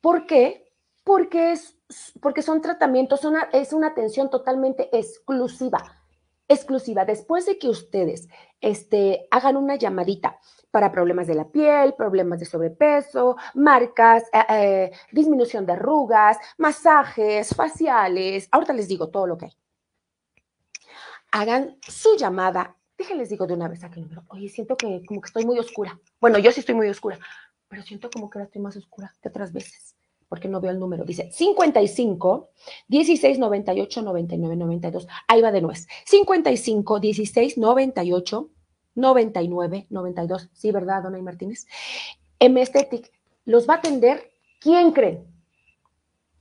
[0.00, 0.72] ¿Por qué?
[1.04, 1.78] Porque, es,
[2.20, 3.20] porque son tratamientos,
[3.52, 5.78] es una atención totalmente exclusiva
[6.48, 7.04] exclusiva.
[7.04, 8.28] Después de que ustedes
[8.60, 14.92] este, hagan una llamadita para problemas de la piel, problemas de sobrepeso, marcas, eh, eh,
[15.12, 19.56] disminución de arrugas, masajes, faciales, ahorita les digo todo lo que hay.
[21.32, 22.76] Hagan su llamada.
[22.98, 24.24] Déjenles digo de una vez aquel número.
[24.28, 25.98] Oye, siento que como que estoy muy oscura.
[26.20, 27.18] Bueno, yo sí estoy muy oscura,
[27.68, 29.96] pero siento como que ahora estoy más oscura que otras veces
[30.30, 32.50] porque no veo el número, dice 55
[32.86, 35.08] 16 98 99 92.
[35.26, 35.88] Ahí va de nuez.
[36.06, 38.50] 55 16 98
[38.94, 40.50] 99 92.
[40.52, 41.66] Sí, ¿verdad, Dona Martínez?
[42.38, 43.12] M Aesthetic
[43.44, 44.30] los va a atender.
[44.60, 45.26] ¿Quién creen?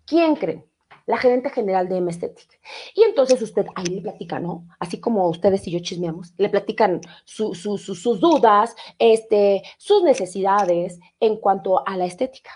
[0.06, 0.66] ¿Quién creen?
[1.06, 2.60] La gerente general de M Aesthetic.
[2.94, 4.68] Y entonces usted ahí le platica, ¿no?
[4.80, 11.88] Así como ustedes y yo chismeamos, le platican sus dudas, este, sus necesidades en cuanto
[11.88, 12.52] a la estética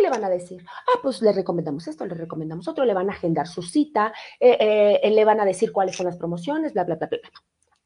[0.00, 3.12] le van a decir, ah, pues le recomendamos esto, le recomendamos otro, le van a
[3.12, 6.96] agendar su cita, eh, eh, le van a decir cuáles son las promociones, bla, bla,
[6.96, 7.20] bla, bla.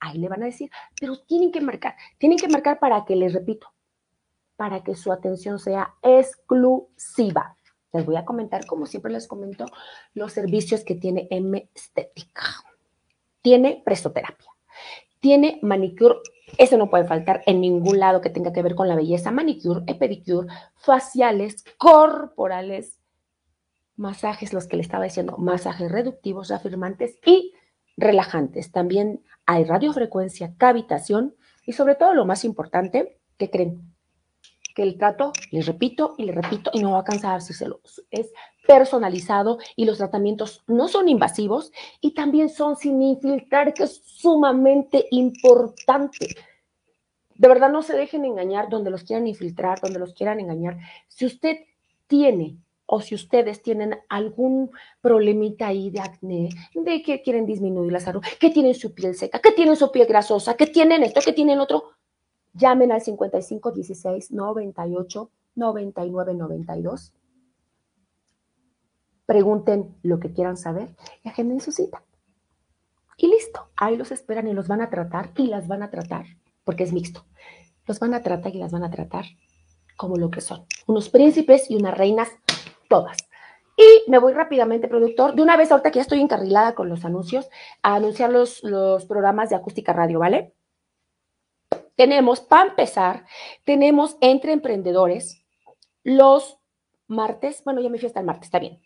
[0.00, 0.70] Ahí le van a decir,
[1.00, 3.72] pero tienen que marcar, tienen que marcar para que, les repito,
[4.56, 7.56] para que su atención sea exclusiva.
[7.92, 9.66] Les voy a comentar, como siempre les comento,
[10.14, 12.44] los servicios que tiene M Estética.
[13.40, 14.50] Tiene presoterapia,
[15.20, 16.18] tiene manicure
[16.56, 19.82] eso no puede faltar en ningún lado que tenga que ver con la belleza, manicure,
[19.94, 22.98] pedicure, faciales, corporales,
[23.96, 27.52] masajes, los que le estaba diciendo, masajes reductivos, afirmantes y
[27.98, 28.72] relajantes.
[28.72, 31.34] También hay radiofrecuencia, cavitación
[31.66, 33.92] y sobre todo lo más importante, ¿qué creen?
[34.74, 37.68] Que el trato, les repito y les repito y no va a cansar si se
[37.68, 37.80] lo
[38.10, 38.32] es
[38.66, 45.06] personalizado y los tratamientos no son invasivos y también son sin infiltrar, que es sumamente
[45.10, 46.36] importante.
[47.34, 50.78] De verdad no se dejen engañar donde los quieran infiltrar, donde los quieran engañar.
[51.08, 51.56] Si usted
[52.06, 52.58] tiene
[52.90, 54.70] o si ustedes tienen algún
[55.02, 59.40] problemita ahí de acné, de que quieren disminuir la salud, que tienen su piel seca,
[59.40, 61.90] que tienen su piel grasosa, que tienen esto, que tienen otro,
[62.54, 67.12] llamen al 55 16 98 99 92
[69.26, 70.88] pregunten lo que quieran saber
[71.22, 72.02] y agenden su cita.
[73.18, 76.24] Y listo, ahí los esperan y los van a tratar y las van a tratar,
[76.64, 77.26] porque es mixto.
[77.86, 79.26] Los van a tratar y las van a tratar
[79.98, 82.30] como lo que son, unos príncipes y unas reinas,
[82.88, 83.16] todas.
[83.76, 87.04] Y me voy rápidamente, productor, de una vez ahorita que ya estoy encarrilada con los
[87.04, 87.48] anuncios,
[87.82, 90.52] a anunciar los, los programas de acústica radio, ¿vale?
[91.94, 93.24] Tenemos, para empezar,
[93.64, 95.44] tenemos entre emprendedores
[96.02, 96.58] los
[97.06, 98.80] martes, bueno, ya me fui hasta el martes, está bien.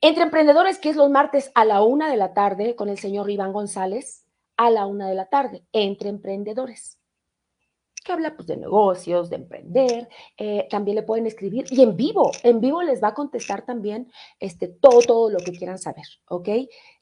[0.00, 3.30] Entre emprendedores, que es los martes a la una de la tarde con el señor
[3.30, 4.26] Iván González,
[4.56, 6.98] a la una de la tarde, entre emprendedores
[8.06, 12.30] que habla pues, de negocios, de emprender, eh, también le pueden escribir y en vivo,
[12.44, 16.48] en vivo les va a contestar también este, todo, todo lo que quieran saber, ¿ok?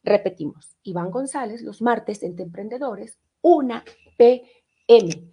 [0.03, 3.85] Repetimos, Iván González, los martes entre emprendedores, una
[4.17, 5.31] PM.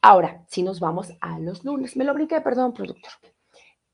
[0.00, 3.12] Ahora, si nos vamos a los lunes, me lo brinqué, perdón, productor.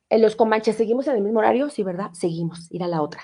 [0.08, 1.68] En los Comanches, ¿seguimos en el mismo horario?
[1.68, 2.12] Sí, ¿verdad?
[2.12, 3.22] Seguimos, ir a la otra.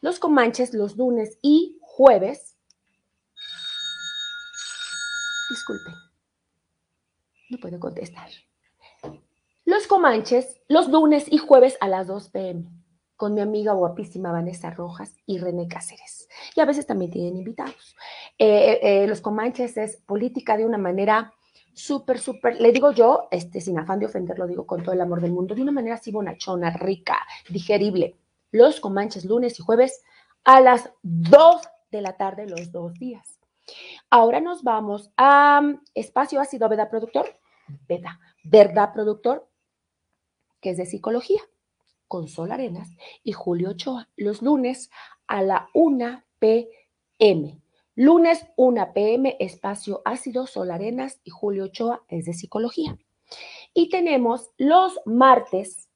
[0.00, 2.56] Los Comanches, los lunes y jueves.
[5.50, 6.07] Disculpen
[7.50, 8.28] no puedo contestar.
[9.64, 12.64] Los Comanches, los lunes y jueves a las 2 pm,
[13.16, 16.28] con mi amiga guapísima Vanessa Rojas y René Cáceres.
[16.54, 17.94] Y a veces también tienen invitados.
[18.38, 21.34] Eh, eh, eh, los Comanches es política de una manera
[21.74, 25.00] súper, súper, le digo yo, este, sin afán de ofender, lo digo con todo el
[25.00, 27.18] amor del mundo, de una manera así bonachona, rica,
[27.50, 28.16] digerible.
[28.50, 30.02] Los Comanches lunes y jueves
[30.44, 33.37] a las 2 de la tarde los dos días.
[34.10, 37.38] Ahora nos vamos a um, espacio ácido, ¿verdad, productor?
[37.88, 38.12] ¿Verdad?
[38.44, 39.48] ¿Verdad, productor?
[40.60, 41.40] Que es de psicología,
[42.06, 42.90] con Sol Arenas
[43.22, 44.90] y Julio Ochoa, los lunes
[45.26, 47.60] a la 1 p.m.
[47.94, 49.36] Lunes 1 p.m.
[49.40, 52.96] espacio ácido, Sol Arenas y Julio Ochoa es de psicología.
[53.74, 55.88] Y tenemos los martes,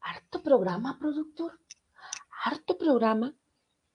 [0.00, 1.60] harto programa, productor,
[2.44, 3.36] harto programa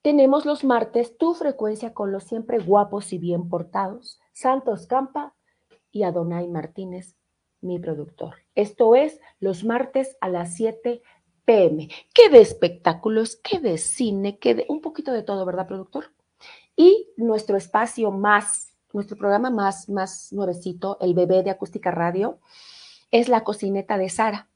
[0.02, 5.34] tenemos los martes tu frecuencia con los siempre guapos y bien portados, Santos Campa
[5.90, 7.16] y Adonai Martínez,
[7.60, 8.36] mi productor.
[8.54, 11.02] Esto es los martes a las 7
[11.44, 11.88] pm.
[12.14, 13.36] ¿Qué de espectáculos?
[13.42, 14.38] ¿Qué de cine?
[14.38, 16.12] ¿Qué de un poquito de todo, verdad, productor?
[16.76, 22.38] Y nuestro espacio más, nuestro programa más, más nuevecito, el bebé de acústica radio,
[23.10, 24.48] es la cocineta de Sara,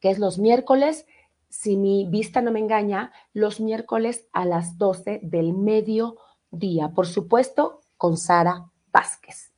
[0.00, 1.06] que es los miércoles
[1.52, 6.88] si mi vista no me engaña, los miércoles a las 12 del mediodía.
[6.94, 9.52] Por supuesto, con Sara Vázquez.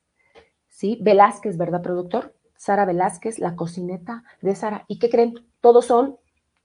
[0.69, 0.99] ¿Sí?
[1.01, 2.35] Velázquez, ¿verdad, productor?
[2.57, 4.85] Sara Velázquez, la cocineta de Sara.
[4.89, 5.35] ¿Y qué creen?
[5.61, 6.19] Todos son,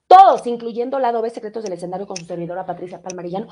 [0.07, 3.49] todos, incluyendo Lado B Secretos del Escenario con su servidora Patricia Palmarillano,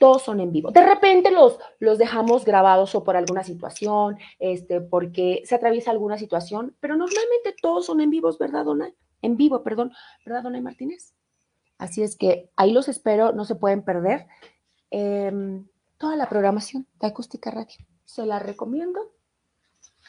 [0.00, 0.72] todos son en vivo.
[0.72, 6.18] De repente los, los dejamos grabados o por alguna situación, este, porque se atraviesa alguna
[6.18, 8.92] situación, pero normalmente todos son en vivos, ¿verdad, Dona?
[9.22, 9.92] En vivo, perdón,
[10.26, 11.14] ¿verdad, Dona Martínez?
[11.80, 14.26] Así es que ahí los espero, no se pueden perder.
[14.90, 15.66] Em,
[15.96, 17.78] toda la programación de Acústica Radio.
[18.04, 19.00] Se la recomiendo.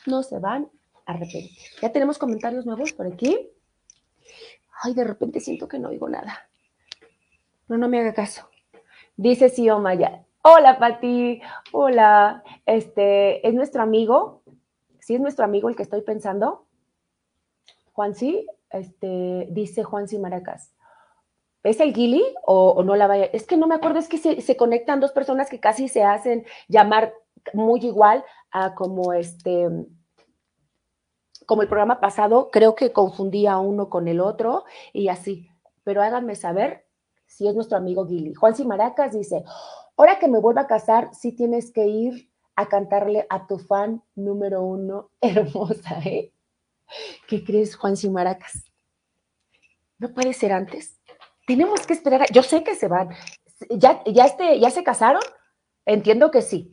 [0.05, 0.69] No se van
[1.05, 1.57] a arrepentir.
[1.82, 3.49] Ya tenemos comentarios nuevos por aquí.
[4.84, 6.49] Ay, de repente siento que no oigo nada.
[7.69, 8.49] No, no me haga caso.
[9.15, 10.26] Dice Sio Maya.
[10.41, 11.41] Hola, Pati.
[11.72, 12.43] Hola.
[12.65, 14.43] Este, ¿es nuestro amigo?
[14.99, 16.67] Sí, es nuestro amigo el que estoy pensando.
[17.93, 20.74] Juan sí, este, dice Juan sí Maracas.
[21.64, 23.26] ¿Es el Gili o, no la vaya?
[23.26, 26.45] Es que no me acuerdo, es que se, conectan dos personas que casi se hacen
[26.68, 27.14] llamar
[27.53, 29.68] muy igual a como este,
[31.45, 35.49] como el programa pasado, creo que confundía uno con el otro y así.
[35.84, 36.86] Pero háganme saber
[37.28, 38.34] si es nuestro amigo Gili.
[38.34, 39.43] Juan Simaracas dice,
[39.97, 44.03] ahora que me vuelva a casar, sí tienes que ir a cantarle a tu fan
[44.16, 46.34] número uno, hermosa, ¿eh?
[47.28, 48.66] ¿Qué crees, Juan Simaracas?
[49.97, 51.01] ¿No puede ser antes?
[51.46, 52.32] Tenemos que esperar.
[52.32, 53.10] Yo sé que se van.
[53.70, 55.22] ¿Ya, ya, este, ¿Ya se casaron?
[55.86, 56.70] Entiendo que sí.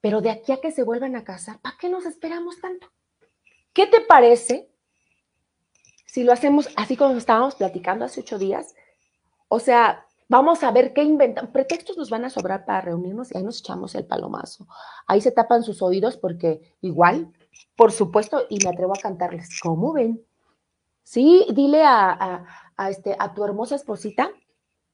[0.00, 2.88] Pero de aquí a que se vuelvan a casar, ¿para qué nos esperamos tanto?
[3.72, 4.70] ¿Qué te parece
[6.06, 8.74] si lo hacemos así como estábamos platicando hace ocho días?
[9.48, 11.52] O sea, vamos a ver qué inventan.
[11.52, 14.66] Pretextos nos van a sobrar para reunirnos y ahí nos echamos el palomazo.
[15.06, 17.32] Ahí se tapan sus oídos porque igual,
[17.76, 20.24] por supuesto, y me atrevo a cantarles, ¿cómo ven?
[21.02, 24.30] Sí, dile a a, este, a tu hermosa esposita,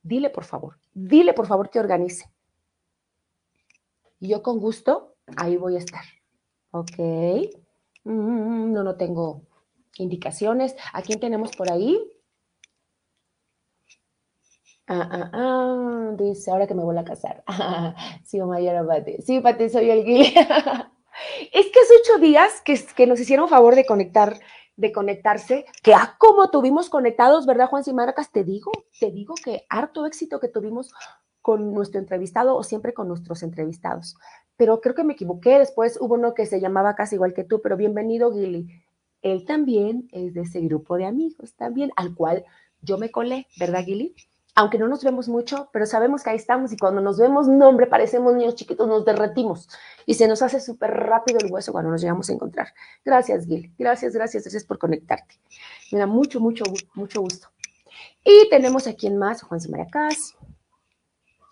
[0.03, 2.31] dile por favor, dile por favor que organice.
[4.21, 6.05] Y yo con gusto, ahí voy a estar.
[6.71, 6.99] Ok.
[8.05, 9.43] Mm, no, no tengo
[9.99, 10.77] indicaciones.
[10.93, 11.99] ¿A quién tenemos por ahí?
[14.87, 17.45] Ah, ah, ah, dice, ahora que me voy a casar.
[18.25, 19.23] sí, Pati.
[19.23, 20.92] Sí, soy el guía.
[21.53, 24.39] es que hace ocho días que, nos hicieron favor de conectar
[24.75, 28.33] de conectarse, que ah, como tuvimos conectados, ¿verdad, Juan Simaracas?
[28.33, 30.93] Te digo, te digo que harto éxito que tuvimos
[31.43, 34.17] con nuestro entrevistado o siempre con nuestros entrevistados.
[34.57, 37.61] Pero creo que me equivoqué, después hubo uno que se llamaba casi igual que tú,
[37.61, 38.83] pero bienvenido, Gilly.
[39.21, 42.45] Él también es de ese grupo de amigos, también, al cual
[42.81, 44.15] yo me colé, ¿verdad, Gili?
[44.55, 47.69] Aunque no nos vemos mucho, pero sabemos que ahí estamos y cuando nos vemos, no,
[47.69, 49.69] hombre, parecemos niños chiquitos, nos derretimos
[50.05, 52.69] y se nos hace súper rápido el hueso cuando nos llegamos a encontrar.
[53.05, 53.73] Gracias, Gil.
[53.79, 55.37] Gracias, gracias, gracias por conectarte.
[55.91, 57.49] Me da mucho, mucho, mucho gusto.
[58.25, 60.37] Y tenemos aquí en más, Juan Simaracás.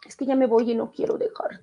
[0.06, 1.60] Es que ya me voy y no quiero dejar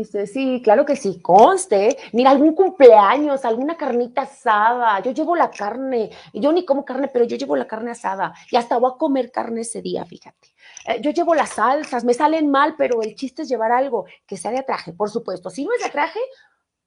[0.00, 1.96] este, sí, claro que sí, conste.
[2.12, 5.00] Mira, algún cumpleaños, alguna carnita asada.
[5.00, 6.10] Yo llevo la carne.
[6.32, 8.34] Yo ni como carne, pero yo llevo la carne asada.
[8.50, 10.48] Y hasta voy a comer carne ese día, fíjate.
[10.86, 14.36] Eh, yo llevo las salsas, me salen mal, pero el chiste es llevar algo que
[14.36, 15.50] sea de traje, por supuesto.
[15.50, 16.20] Si no es de traje,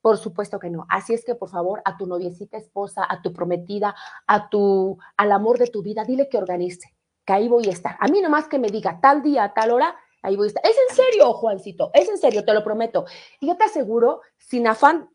[0.01, 0.85] por supuesto que no.
[0.89, 3.95] Así es que, por favor, a tu noviecita esposa, a tu prometida,
[4.27, 6.95] a tu, al amor de tu vida, dile que organice,
[7.25, 7.97] que ahí voy a estar.
[7.99, 10.63] A mí nomás que me diga tal día, tal hora, Ahí voy a estar.
[10.65, 13.05] Es en serio, Juancito, es en serio, te lo prometo.
[13.39, 15.09] Y yo te aseguro, sin afán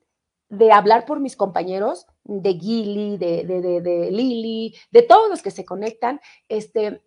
[0.48, 5.64] de hablar por mis compañeros, de Gili, de, de, Lili, de todos los que se
[5.64, 7.02] conectan, este,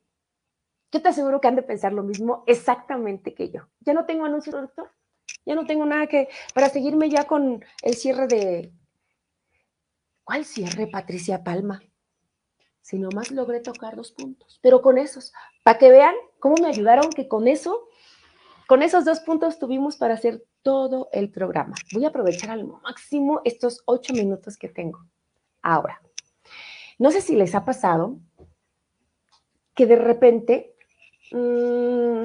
[0.92, 3.68] yo te aseguro que han de pensar lo mismo exactamente que yo.
[3.82, 4.92] Ya no tengo anuncio, doctor.
[5.46, 8.74] Ya no tengo nada que, para seguirme ya con el cierre de...
[10.24, 11.82] ¿Cuál cierre, Patricia Palma?
[12.82, 15.34] Si nomás logré tocar dos puntos, pero con esos,
[15.64, 17.87] para que vean cómo me ayudaron, que con eso,
[18.68, 21.76] con esos dos puntos tuvimos para hacer todo el programa.
[21.94, 25.00] Voy a aprovechar al máximo estos ocho minutos que tengo.
[25.62, 26.02] Ahora,
[27.00, 28.18] no sé si les ha pasado
[29.74, 30.76] que de repente,
[31.32, 32.24] mm,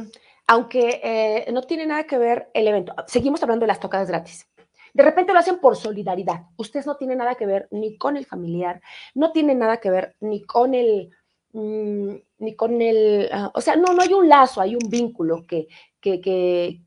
[0.49, 4.49] aunque eh, no tiene nada que ver el evento, seguimos hablando de las tocadas gratis.
[4.95, 6.43] De repente lo hacen por solidaridad.
[6.57, 8.83] Ustedes no tienen nada que ver ni con el familiar,
[9.15, 11.11] no tienen nada que ver ni con el
[11.55, 15.45] Mm, ni con el, ah, o sea, no, no hay un lazo, hay un vínculo
[15.47, 15.69] que,
[16.03, 16.83] que,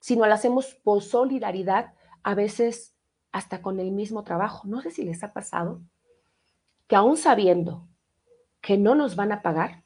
[0.00, 2.94] si no lo hacemos por solidaridad, a veces
[3.32, 4.68] hasta con el mismo trabajo.
[4.68, 5.80] No sé si les ha pasado
[6.86, 7.86] que aún sabiendo
[8.60, 9.84] que no nos van a pagar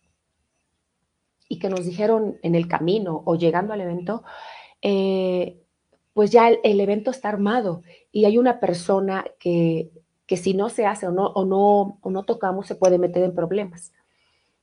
[1.48, 4.24] y que nos dijeron en el camino o llegando al evento,
[4.80, 5.60] eh,
[6.14, 9.90] pues ya el, el, evento está armado y hay una persona que
[10.32, 13.22] que si no se hace o no, o no, o no tocamos se puede meter
[13.22, 13.92] en problemas.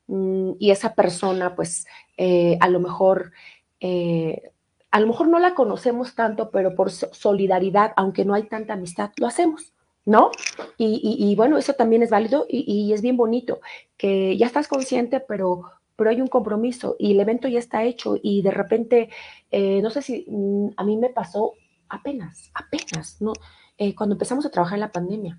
[0.07, 1.85] Mm, y esa persona, pues,
[2.17, 3.33] eh, a lo mejor,
[3.79, 4.51] eh,
[4.91, 9.11] a lo mejor no la conocemos tanto, pero por solidaridad, aunque no hay tanta amistad,
[9.17, 9.73] lo hacemos.
[10.05, 10.31] ¿No?
[10.77, 13.59] Y, bueno, eso también es válido y, es bien bonito,
[13.95, 15.65] que ya estás consciente, pero,
[15.95, 19.09] pero hay un compromiso y el evento ya está hecho y de repente,
[19.51, 21.53] eh, no sé si mm, a mí me pasó
[21.89, 23.33] apenas, apenas, ¿no?
[23.95, 25.37] cuando empezamos a trabajar en la pandemia.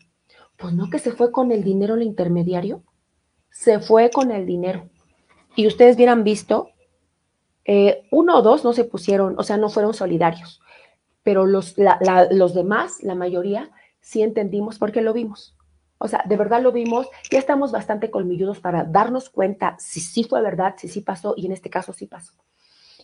[0.56, 2.84] Pues no que se fue con el dinero el intermediario,
[3.50, 4.88] se fue con el dinero.
[5.56, 6.70] Y ustedes hubieran visto,
[7.64, 10.60] eh, uno o dos no se pusieron, o sea, no fueron solidarios,
[11.22, 11.76] pero los,
[12.30, 15.56] los demás, la mayoría, sí entendimos porque lo vimos.
[15.98, 20.24] O sea, de verdad lo vimos, ya estamos bastante colmilludos para darnos cuenta si sí
[20.24, 22.32] fue verdad, si sí pasó, y en este caso sí pasó.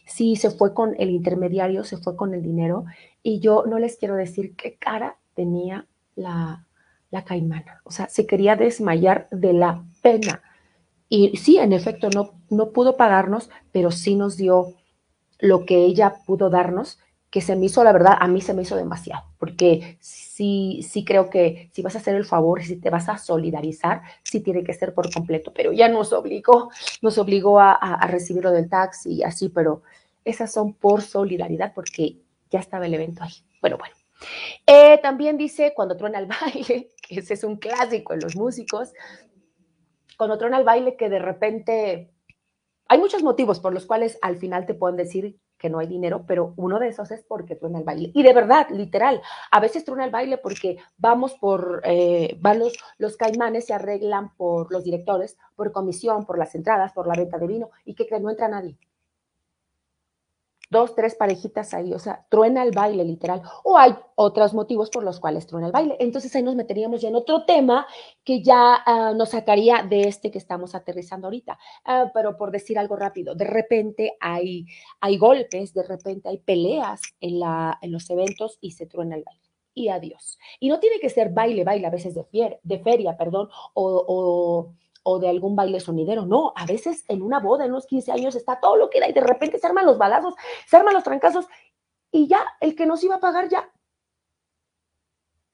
[0.07, 2.87] Sí se fue con el intermediario, se fue con el dinero,
[3.23, 6.65] y yo no les quiero decir qué cara tenía la,
[7.11, 7.83] la caimana.
[7.85, 10.43] O sea, se quería desmayar de la pena.
[11.09, 14.75] Y sí, en efecto, no, no pudo pagarnos, pero sí nos dio
[15.39, 16.99] lo que ella pudo darnos,
[17.31, 21.05] que se me hizo, la verdad, a mí se me hizo demasiado, porque sí, sí
[21.05, 24.65] creo que si vas a hacer el favor, si te vas a solidarizar, sí tiene
[24.65, 26.71] que ser por completo, pero ya nos obligó,
[27.03, 29.83] nos obligó a, a recibir lo del taxi y así, pero
[30.25, 32.17] esas son por solidaridad, porque
[32.51, 33.33] ya estaba el evento ahí.
[33.61, 33.95] Bueno, bueno.
[34.67, 38.93] Eh, también dice cuando truena el baile, que ese es un clásico en los músicos,
[40.17, 42.12] cuando truena el baile que de repente
[42.89, 46.25] hay muchos motivos por los cuales al final te pueden decir que no hay dinero,
[46.27, 48.11] pero uno de esos es porque truena el baile.
[48.14, 52.75] Y de verdad, literal, a veces truena el baile porque vamos por, eh, van los,
[52.99, 57.39] los caimanes se arreglan por los directores, por comisión, por las entradas, por la venta
[57.39, 58.77] de vino, y que no entra nadie
[60.69, 63.43] dos, tres parejitas ahí, o sea, truena el baile literal.
[63.64, 65.97] O hay otros motivos por los cuales truena el baile.
[66.01, 67.87] Entonces ahí nos meteríamos ya en otro tema
[68.25, 71.59] que ya uh, nos sacaría de este que estamos aterrizando ahorita.
[71.87, 74.67] Uh, pero por decir algo rápido, de repente hay,
[75.01, 79.25] hay golpes, de repente hay peleas en, la, en los eventos y se truena el
[79.25, 79.43] baile.
[79.75, 80.39] Y adiós.
[80.59, 84.73] Y no tiene que ser baile, baile, a veces de, de feria, perdón, o, o
[85.09, 86.27] o de algún baile sonidero.
[86.27, 89.09] No, a veces en una boda, en unos 15 años, está todo lo que da
[89.09, 90.35] y de repente se arman los balazos,
[90.67, 91.47] se arman los trancazos
[92.11, 93.71] y ya el que nos iba a pagar ya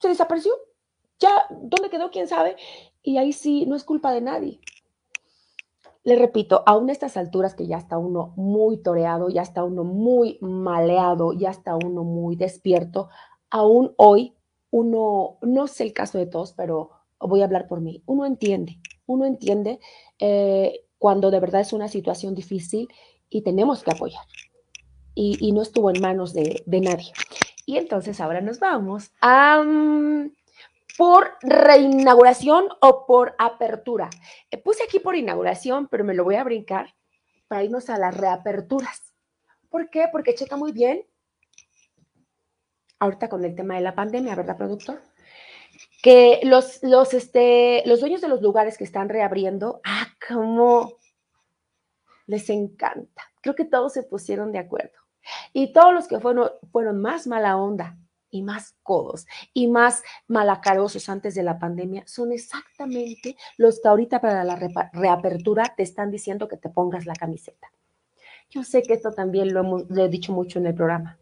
[0.01, 0.55] se desapareció.
[1.19, 2.11] Ya, ¿dónde quedó?
[2.11, 2.57] ¿Quién sabe?
[3.03, 4.59] Y ahí sí, no es culpa de nadie.
[6.03, 9.85] Le repito, aún a estas alturas que ya está uno muy toreado, ya está uno
[9.85, 13.11] muy maleado, ya está uno muy despierto,
[13.51, 14.35] aún hoy
[14.71, 16.91] uno, no sé el caso de todos, pero
[17.21, 18.81] voy a hablar por mí, uno entiende
[19.13, 19.81] uno entiende
[20.19, 22.89] eh, cuando de verdad es una situación difícil
[23.29, 24.25] y tenemos que apoyar.
[25.15, 27.13] Y, no estuvo en manos de, nadie.
[27.67, 29.63] Y entonces ahora nos vamos a...
[30.97, 34.09] por reinauguración o por apertura.
[34.51, 36.95] Eh, puse aquí por inauguración, pero me lo voy a brincar
[37.47, 39.13] para irnos a las reaperturas.
[39.69, 40.07] ¿Por qué?
[40.11, 41.05] Porque checa muy bien,
[43.03, 45.03] ahorita con el tema de la pandemia, ¿verdad, productor?
[46.03, 50.99] Que los, los, este, los dueños de los lugares que están reabriendo, ah, cómo
[52.27, 53.23] les encanta.
[53.41, 54.99] Creo que todos se pusieron de acuerdo.
[55.53, 57.97] Y todos los que fueron, fueron más mala onda
[58.33, 64.21] y más codos y más malacarosos antes de la pandemia son exactamente los que ahorita
[64.21, 64.59] para la
[64.93, 67.71] reapertura te están diciendo que te pongas la camiseta.
[68.51, 71.19] Yo sé que esto también lo, he dicho mucho en el programa,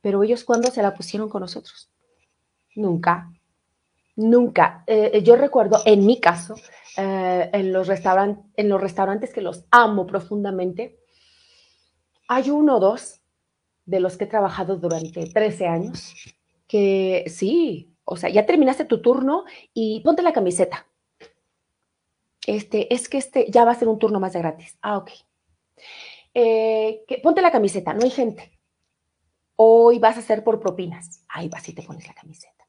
[0.00, 1.90] pero ellos cuándo se la pusieron con nosotros?
[2.74, 3.30] Nunca,
[4.16, 4.84] nunca.
[4.86, 6.54] Eh, yo recuerdo en mi caso,
[6.96, 11.00] eh, en, los restaurantes que los amo profundamente,
[12.28, 13.20] hay uno o dos
[13.84, 16.14] de los que he trabajado durante 13 años
[16.66, 20.86] que sí, o sea, ya terminaste tu turno y ponte la camiseta.
[22.46, 24.78] Este, es que este ya va a ser un turno más de gratis.
[24.82, 25.10] Ah, ok.
[26.34, 28.58] Eh, que, ponte la camiseta, no hay gente.
[29.56, 31.24] Hoy vas a hacer por propinas.
[31.28, 32.63] Ahí vas y te pones la camiseta.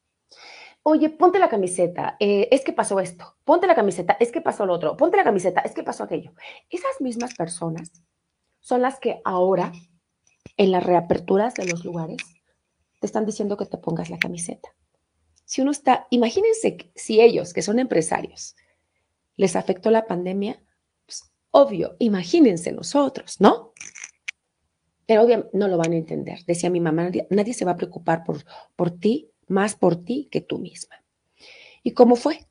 [0.87, 3.37] Oye, ponte la camiseta, eh, es que pasó esto.
[3.43, 4.95] Ponte la camiseta, es que pasó lo otro.
[4.95, 6.35] Ponte la camiseta, es que pasó aquello.
[6.69, 7.91] Esas mismas personas
[8.59, 9.71] son las que ahora,
[10.57, 12.17] en las reaperturas de los lugares,
[12.99, 14.75] te están diciendo que te pongas la camiseta.
[15.43, 18.55] Si uno está, imagínense si ellos, que son empresarios,
[19.37, 20.61] les afectó la pandemia,
[21.07, 23.73] pues obvio, imagínense nosotros, ¿no?
[25.07, 26.45] Pero obviamente no lo van a entender.
[26.45, 30.41] Decía mi mamá, nadie, se va a preocupar por, por ti, más por ti que
[30.41, 31.03] tú misma.
[31.83, 32.47] ¿Y cómo fue?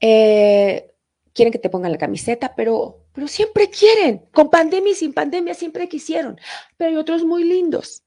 [0.00, 0.92] Eh,
[1.32, 4.26] quieren que te pongan la camiseta, pero, pero siempre quieren.
[4.32, 6.38] Con pandemia y sin pandemia siempre quisieron.
[6.76, 8.04] Pero hay otros muy lindos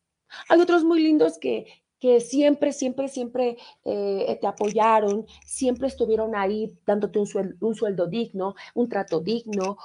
[0.49, 1.65] hay otros muy lindos que,
[1.99, 8.07] que siempre, siempre, siempre eh, te apoyaron, siempre estuvieron ahí dándote un sueldo, un sueldo
[8.07, 9.77] digno, un trato digno,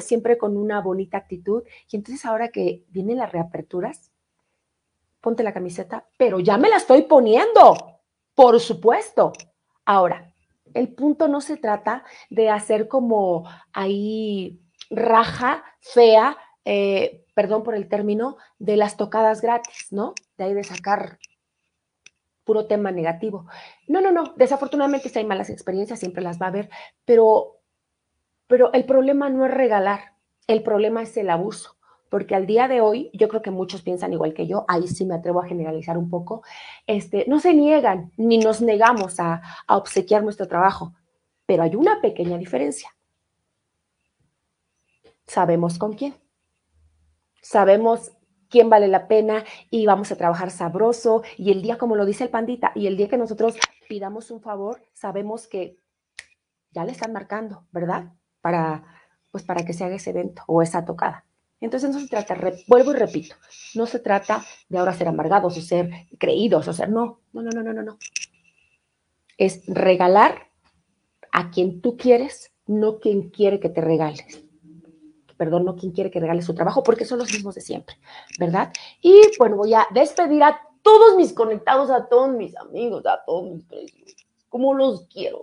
[0.00, 1.62] siempre con una bonita actitud.
[1.90, 4.10] Y entonces ahora que vienen las reaperturas,
[5.26, 7.98] ponte la camiseta, pero ya me la estoy poniendo,
[8.36, 9.32] por supuesto.
[9.84, 10.32] Ahora,
[10.72, 17.88] el punto no se trata de hacer como ahí raja fea eh, perdón por el
[17.88, 20.14] término, de las tocadas gratis, ¿no?
[20.36, 21.18] De ahí de sacar
[22.44, 23.46] puro tema negativo.
[23.86, 26.70] No, no, no, desafortunadamente si hay malas experiencias, siempre las va a haber,
[27.04, 27.58] pero,
[28.46, 30.14] pero el problema no es regalar,
[30.46, 31.75] el problema es el abuso,
[32.10, 35.04] porque al día de hoy, yo creo que muchos piensan igual que yo, ahí sí
[35.04, 36.42] me atrevo a generalizar un poco,
[36.86, 40.94] este, no se niegan ni nos negamos a, a obsequiar nuestro trabajo,
[41.46, 42.90] pero hay una pequeña diferencia.
[45.26, 46.14] Sabemos con quién
[47.46, 48.12] sabemos
[48.48, 51.22] quién vale la pena y vamos a trabajar sabroso.
[51.36, 53.56] Y el día, como lo dice el pandita, y el día que nosotros
[53.88, 55.78] pidamos un favor, sabemos que
[56.70, 58.12] ya le están marcando, ¿verdad?
[58.40, 58.84] Para,
[59.30, 61.24] pues para que se haga ese evento o esa tocada.
[61.60, 62.36] Entonces no se trata,
[62.66, 63.34] vuelvo y repito,
[63.74, 67.62] no se trata de ahora ser amargados o ser creídos o ser, no, no, no,
[67.62, 67.98] no, no, no.
[69.38, 70.50] Es regalar
[71.32, 74.46] a quien tú quieres, no quien quiere que te regales
[75.36, 77.98] perdón, no quien quiere que regale su trabajo, porque son los mismos de siempre,
[78.38, 78.72] ¿verdad?
[79.00, 83.50] Y bueno, voy a despedir a todos mis conectados, a todos mis amigos, a todos
[83.50, 84.16] mis precios,
[84.48, 85.40] como los quiero,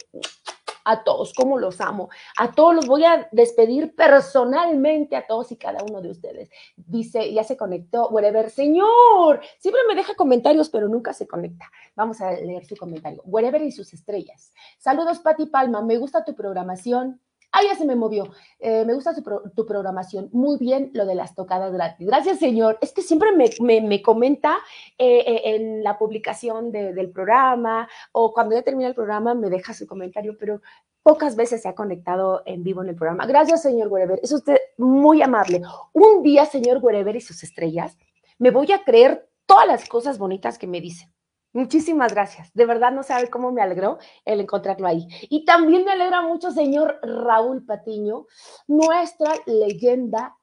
[0.86, 5.58] a todos, como los amo, a todos los voy a despedir personalmente, a todos y
[5.58, 6.50] cada uno de ustedes.
[6.76, 11.72] Dice, ya se conectó, whatever, señor, siempre me deja comentarios, pero nunca se conecta.
[11.96, 13.22] Vamos a leer su comentario.
[13.26, 14.54] Whatever y sus estrellas.
[14.78, 17.22] Saludos, Pati Palma, me gusta tu programación
[17.56, 18.32] Ah, ya se me movió.
[18.60, 20.28] Eh, me gusta tu, programación.
[20.34, 22.08] Muy bien lo de las tocadas gratis.
[22.08, 22.80] Gracias, señor.
[22.82, 24.58] Es que siempre me, comenta
[24.98, 29.76] eh, eh, en la publicación del programa o cuando ya termina el programa me deja
[29.76, 30.62] su comentario, pero
[31.04, 33.28] pocas veces se ha conectado en vivo en el programa.
[33.28, 34.20] Gracias, señor Wherever.
[34.24, 35.62] Es usted muy amable.
[35.94, 38.00] Un día, señor Wherever y sus estrellas,
[38.40, 41.08] me voy a creer todas las cosas bonitas que me dice.
[41.54, 42.52] Muchísimas gracias.
[42.56, 45.08] De verdad no sabe cómo me alegró el encontrarlo ahí.
[45.30, 48.26] Y también me alegra mucho, señor Raúl Patiño,
[48.68, 50.36] nuestra leyenda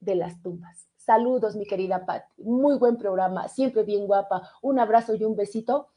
[0.00, 0.88] de las tumbas.
[0.96, 2.42] Saludos, mi querida Pati.
[2.42, 4.50] Muy buen programa, siempre bien guapa.
[4.60, 5.90] Un abrazo y un besito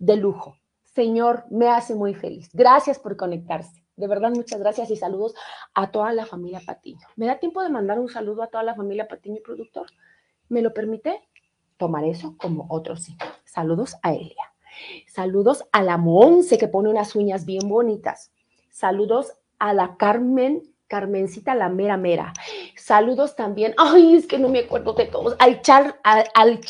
[0.00, 0.56] de lujo.
[0.82, 2.50] Señor, me hace muy feliz.
[2.52, 3.84] Gracias por conectarse.
[3.94, 5.36] De verdad, muchas gracias y saludos
[5.74, 7.06] a toda la familia Patiño.
[7.14, 9.86] ¿Me da tiempo de mandar un saludo a toda la familia Patiño, productor?
[10.48, 11.22] ¿Me lo permite?
[11.76, 13.16] tomar eso como otro sí.
[13.54, 14.52] Saludos a Elia.
[15.06, 18.32] Saludos a la Monse que pone unas uñas bien bonitas.
[18.68, 22.32] Saludos a la Carmen Carmencita la mera mera.
[22.76, 23.72] Saludos también.
[23.78, 25.36] Ay, es que no me acuerdo de todos.
[25.38, 26.60] Al, Char, al,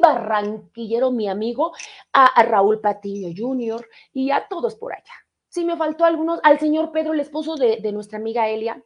[0.00, 1.72] Barranquillero, mi amigo,
[2.12, 3.84] a, Raúl Patiño Jr.
[4.12, 5.12] y a todos por allá.
[5.48, 8.80] Si me faltó algunos, al señor Pedro, el esposo de, de nuestra amiga Elia,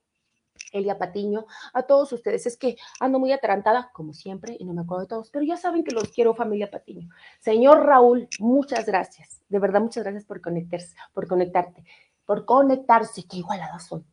[0.72, 2.46] Elia Patiño, a todos ustedes.
[2.46, 5.56] Es que ando muy atarantada, como siempre, y no me acuerdo de todos, pero ya
[5.56, 7.08] saben que los quiero, familia Patiño.
[7.40, 9.40] Señor Raúl, muchas gracias.
[9.48, 11.84] De verdad, muchas gracias por conectarse, por conectarte,
[12.24, 14.04] por conectarse, que igualada soy.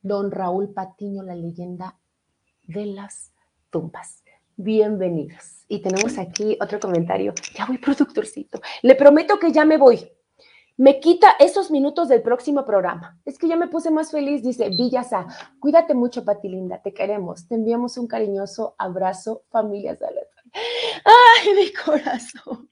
[0.00, 1.98] Don Raúl Patiño, la leyenda
[2.62, 3.32] de las
[3.70, 4.22] tumbas.
[4.56, 5.64] Bienvenidos.
[5.68, 7.34] Y tenemos aquí otro comentario.
[7.54, 8.60] Ya voy, productorcito.
[8.82, 10.15] Le prometo que ya me voy
[10.76, 13.18] me quita esos minutos del próximo programa.
[13.24, 15.26] Es que ya me puse más feliz, dice Villasa.
[15.58, 17.48] Cuídate mucho, Pati Linda, te queremos.
[17.48, 20.44] Te enviamos un cariñoso abrazo, familia Salazar.
[21.04, 22.70] ¡Ay, mi corazón!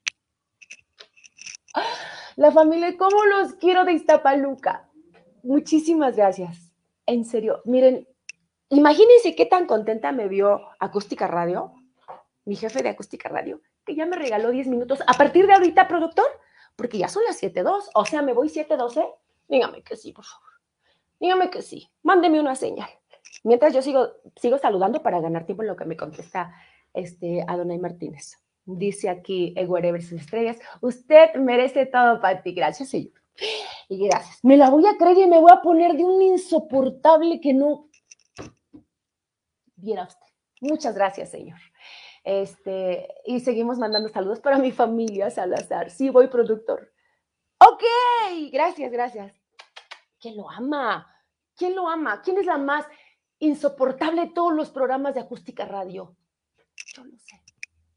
[2.36, 4.88] La familia, ¿cómo los quiero de Iztapaluca?
[5.42, 6.72] Muchísimas gracias.
[7.06, 8.08] En serio, miren,
[8.68, 11.72] imagínense qué tan contenta me vio Acústica Radio,
[12.44, 15.00] mi jefe de Acústica Radio, que ya me regaló 10 minutos.
[15.06, 16.26] A partir de ahorita, productor,
[16.76, 19.06] porque ya son las 7.2, o sea, me voy 7.12.
[19.48, 20.48] Dígame que sí, por favor.
[21.20, 21.88] Dígame que sí.
[22.02, 22.88] Mándeme una señal.
[23.42, 26.54] Mientras yo sigo, sigo saludando para ganar tiempo en lo que me contesta
[26.92, 28.38] este, Adonai Martínez.
[28.66, 32.54] Dice aquí Eguere sus estrellas, usted merece todo, Pati.
[32.54, 33.12] Gracias, señor.
[33.88, 34.42] Y gracias.
[34.42, 37.88] Me la voy a creer y me voy a poner de un insoportable que no
[39.76, 40.26] viera usted.
[40.60, 41.58] Muchas gracias, señor.
[42.24, 45.90] Este, y seguimos mandando saludos para mi familia, Salazar.
[45.90, 46.92] Sí, voy productor.
[47.58, 47.82] Ok,
[48.50, 49.34] gracias, gracias.
[50.18, 51.06] ¿Quién lo ama?
[51.54, 52.22] ¿Quién lo ama?
[52.22, 52.86] ¿Quién es la más
[53.38, 56.16] insoportable de todos los programas de acústica radio?
[56.94, 57.42] Yo lo sé,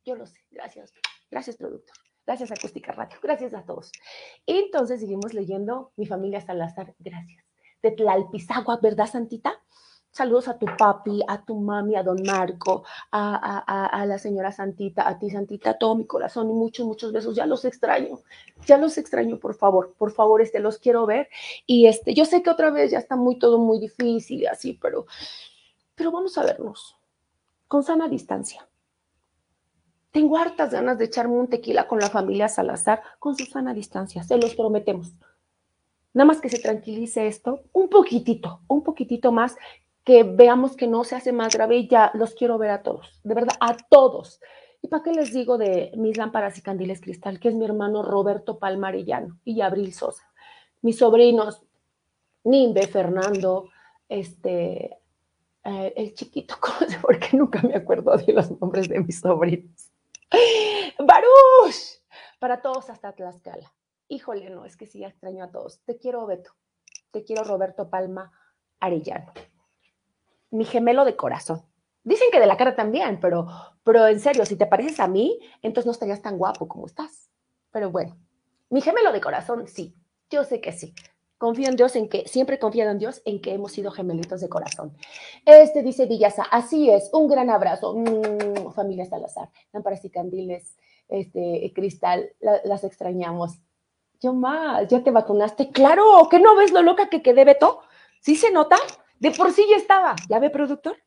[0.05, 0.41] yo lo sé.
[0.51, 0.93] Gracias,
[1.31, 1.95] gracias, productor.
[2.27, 3.17] Gracias, Acústica Radio.
[3.23, 3.89] Gracias a todos.
[4.45, 6.93] Y entonces seguimos leyendo Mi familia Salazar.
[6.99, 7.45] Gracias.
[7.81, 9.63] De Tlalpizagua, ¿verdad, Santita?
[10.17, 15.19] Saludos a tu papi, a tu mami, a don Marco, a, la señora Santita, a
[15.19, 17.35] ti Santita, todo mi corazón y muchos, muchos besos.
[17.35, 18.17] Ya los extraño,
[18.65, 21.29] ya los extraño, por favor, por favor, este, los quiero ver.
[21.67, 24.73] Y este, yo sé que otra vez ya está muy todo muy difícil y así,
[24.81, 25.05] pero,
[25.93, 26.97] pero vamos a vernos
[27.67, 28.67] con sana distancia.
[30.09, 34.23] Tengo hartas ganas de echarme un tequila con la familia Salazar con su sana distancia,
[34.23, 35.13] se los prometemos.
[36.15, 39.55] Nada más que se tranquilice esto un poquitito, un poquitito más
[40.07, 43.19] que veamos que no se hace más grave y ya los quiero ver a todos,
[43.25, 44.39] de verdad, a todos.
[44.81, 47.41] ¿Y para qué les digo de mis lámparas y candiles cristal?
[47.41, 50.31] Que es mi hermano Roberto Palmarillano y Abril Sosa.
[50.81, 51.61] Mis sobrinos,
[52.45, 53.69] Nimbe, Fernando,
[54.07, 54.97] este,
[55.65, 59.19] eh, el chiquito, ¿cómo sé por qué nunca me acuerdo de los nombres de mis
[59.19, 59.91] sobrinos?
[60.99, 62.01] ¡Baruch!
[62.39, 63.73] Para todos hasta Tlaxcala.
[64.07, 65.81] Híjole, no, es que sí, extraño a todos.
[65.81, 66.51] Te quiero, Beto.
[67.11, 68.31] Te quiero, Roberto Palma
[68.79, 69.33] Arellano
[70.51, 71.63] mi gemelo de corazón.
[72.03, 73.47] Dicen que de la cara también, pero,
[73.83, 77.29] pero en serio, si te pareces a mí, entonces no estarías tan guapo como estás.
[77.71, 78.17] Pero bueno,
[78.69, 79.93] mi gemelo de corazón, sí,
[80.29, 80.93] yo sé que sí.
[81.37, 84.41] Confío en Dios, en que siempre he confiado en Dios, en que hemos sido gemelitos
[84.41, 84.95] de corazón.
[85.45, 90.77] Este dice Villasa, así es, un gran abrazo, mm, familia Salazar, lámparas y candiles,
[91.09, 93.59] este, cristal, las extrañamos.
[94.19, 95.69] Yo más, ¿ya te vacunaste?
[95.71, 97.81] Claro, que no ves lo loca que quedé, Beto?
[98.19, 98.77] ¿Sí se nota?
[99.19, 100.97] De por sí ya estaba, ¿ya ve, productor?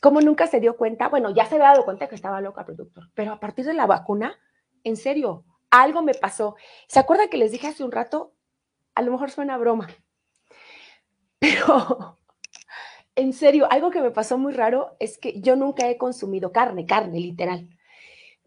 [0.00, 3.10] Como nunca se dio cuenta, bueno, ya se había dado cuenta que estaba loca, productor,
[3.14, 4.38] pero a partir de la vacuna,
[4.84, 6.56] en serio, algo me pasó.
[6.88, 8.34] ¿Se acuerdan que les dije hace un rato?
[8.94, 9.88] A lo mejor suena broma,
[11.38, 12.18] pero
[13.14, 16.86] en serio, algo que me pasó muy raro es que yo nunca he consumido carne,
[16.86, 17.68] carne, literal.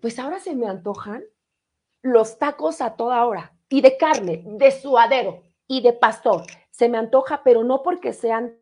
[0.01, 1.23] Pues ahora se me antojan
[2.01, 6.43] los tacos a toda hora y de carne, de suadero y de pastor.
[6.71, 8.57] Se me antoja, pero no porque sean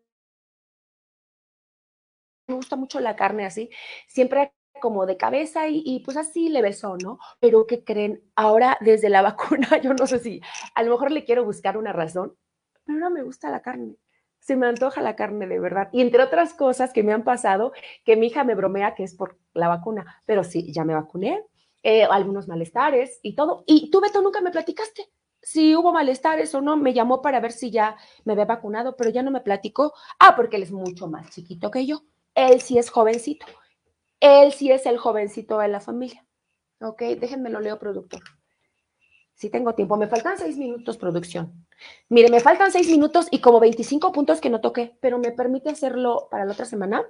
[2.54, 3.70] me gusta mucho la carne así,
[4.08, 7.18] siempre como de cabeza y, pues así le besó, ¿no?
[7.40, 8.24] Pero ¿qué creen?
[8.36, 9.22] Ahora desde la
[9.62, 10.42] vacuna, yo no sé si,
[10.76, 12.36] a lo mejor le quiero buscar una razón,
[12.86, 13.96] pero no me gusta la carne.
[14.40, 15.88] Se me antoja la carne de verdad.
[15.94, 17.72] Y entre otras cosas que me han pasado,
[18.04, 21.46] que mi hija me bromea que es por la vacuna, pero sí, ya me vacuné,
[21.82, 23.64] eh, algunos malestares y todo.
[23.68, 25.10] Y tú, Beto, nunca me platicaste
[25.44, 29.10] si hubo malestares o no, me llamó para ver si ya me había vacunado, pero
[29.10, 29.94] ya no me platicó.
[30.20, 32.04] Ah, porque él es mucho más chiquito que yo.
[32.36, 33.46] Él sí es jovencito.
[34.20, 36.26] Él sí es el jovencito de la familia.
[36.82, 38.22] Ok, déjenme lo leo, productor.
[39.34, 41.66] Si tengo tiempo, me faltan seis minutos, producción.
[42.10, 45.70] Mire, me faltan seis minutos y como 25 puntos que no toqué, pero me permite
[45.70, 47.04] hacerlo para la otra semana.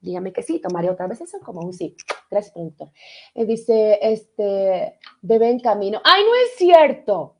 [0.00, 1.96] Dígame que sí, tomaré otra vez eso como un sí.
[2.30, 2.90] Gracias, productor.
[3.34, 6.00] Eh, dice, este, bebé en camino.
[6.04, 7.36] ¡Ay, no es cierto!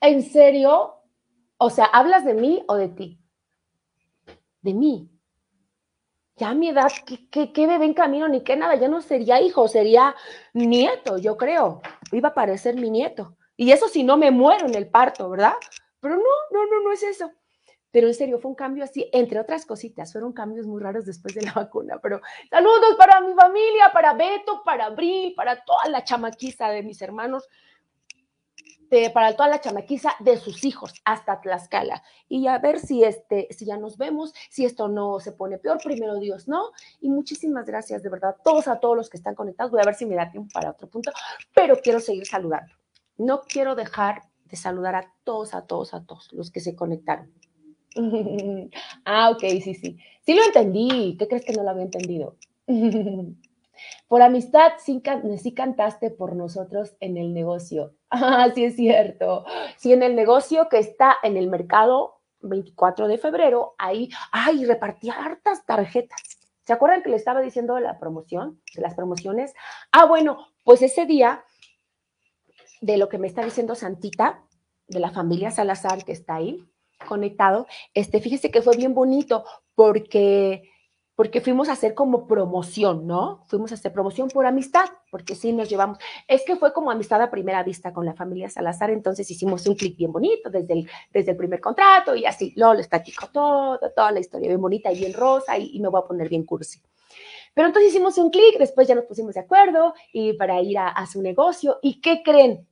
[0.00, 0.94] ¿En serio?
[1.58, 3.20] O sea, ¿hablas de mí o de ti?
[4.62, 5.10] de mí.
[6.40, 8.74] Ya a mi edad, ¿qué, qué, bebé en camino ni qué nada?
[8.74, 10.16] Ya no sería hijo, sería
[10.54, 11.82] nieto, yo creo.
[12.12, 13.36] Iba a parecer mi nieto.
[13.58, 15.52] Y eso si no me muero en el parto, ¿verdad?
[16.00, 17.30] Pero no, no, no, no es eso.
[17.90, 21.34] Pero en serio, fue un cambio así, entre otras cositas, fueron cambios muy raros después
[21.34, 21.98] de la vacuna.
[22.02, 27.02] Pero saludos para mi familia, para Beto, para Abril, para toda la chamaquiza de mis
[27.02, 27.50] hermanos,
[29.14, 32.02] para toda la chamaquiza de sus hijos hasta Tlaxcala.
[32.28, 35.78] Y a ver si, este, si ya nos vemos, si esto no se pone peor,
[35.82, 36.70] primero Dios, ¿no?
[37.00, 39.70] Y muchísimas gracias, de verdad, todos a todos los que están conectados.
[39.70, 41.12] Voy a ver si me da tiempo para otro punto,
[41.54, 42.74] pero quiero seguir saludando.
[43.16, 47.32] No quiero dejar de saludar a todos, a todos, a todos los que se conectaron.
[49.04, 49.98] ah, ok, sí, sí.
[50.26, 51.16] Sí lo entendí.
[51.18, 52.36] ¿Qué crees que no lo había entendido?
[54.08, 55.02] por amistad, sí,
[55.38, 57.94] sí, cantaste por nosotros en el negocio.
[58.10, 59.44] Ah, sí es cierto.
[59.76, 65.14] Sí, en el negocio que está en el mercado 24 de febrero, ahí, ay, repartía
[65.14, 66.20] hartas tarjetas.
[66.64, 69.54] ¿Se acuerdan que le estaba diciendo de la promoción, de las promociones?
[69.92, 71.44] Ah, bueno, pues ese día,
[72.80, 74.42] de lo que me está diciendo Santita,
[74.88, 76.64] de la familia Salazar que está ahí,
[77.06, 79.44] conectado, este, fíjese que fue bien bonito
[79.74, 80.69] porque,
[81.20, 83.44] porque fuimos a hacer como promoción, ¿no?
[83.46, 85.98] Fuimos a hacer promoción por amistad, porque sí nos llevamos.
[86.26, 89.74] Es que fue como amistad a primera vista con la familia Salazar, entonces hicimos un
[89.74, 92.54] clic bien bonito desde el, desde el primer contrato y así.
[92.56, 95.90] Luego les platico todo, toda la historia bien bonita y bien rosa y, y me
[95.90, 96.80] voy a poner bien cursi.
[97.52, 100.88] Pero entonces hicimos un clic, después ya nos pusimos de acuerdo y para ir a,
[100.88, 101.80] a su negocio.
[101.82, 102.66] ¿Y qué creen?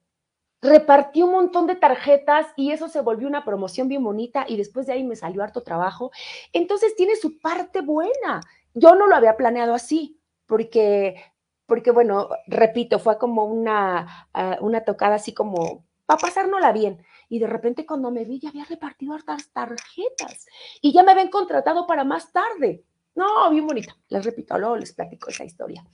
[0.61, 4.86] Repartí un montón de tarjetas y eso se volvió una promoción bien bonita y después
[4.86, 6.11] de ahí me salió harto trabajo.
[6.52, 8.40] Entonces tiene su parte buena.
[8.74, 11.22] Yo no lo había planeado así porque,
[11.66, 17.04] porque bueno, repito, fue como una, ah, una tocada así como para pasárnosla bien.
[17.28, 20.46] Y de repente cuando me vi ya había repartido hartas tarjetas
[20.80, 22.84] y ya me habían contratado para más tarde.
[23.14, 23.96] No, bien bonita.
[24.09, 25.84] Les repito, luego les platico esa historia.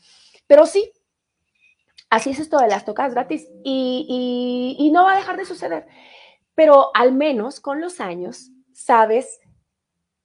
[0.46, 0.92] Pero sí,
[2.14, 5.84] Así es esto de las tocas gratis y, no va a dejar de suceder.
[6.54, 9.40] Pero al menos con los años sabes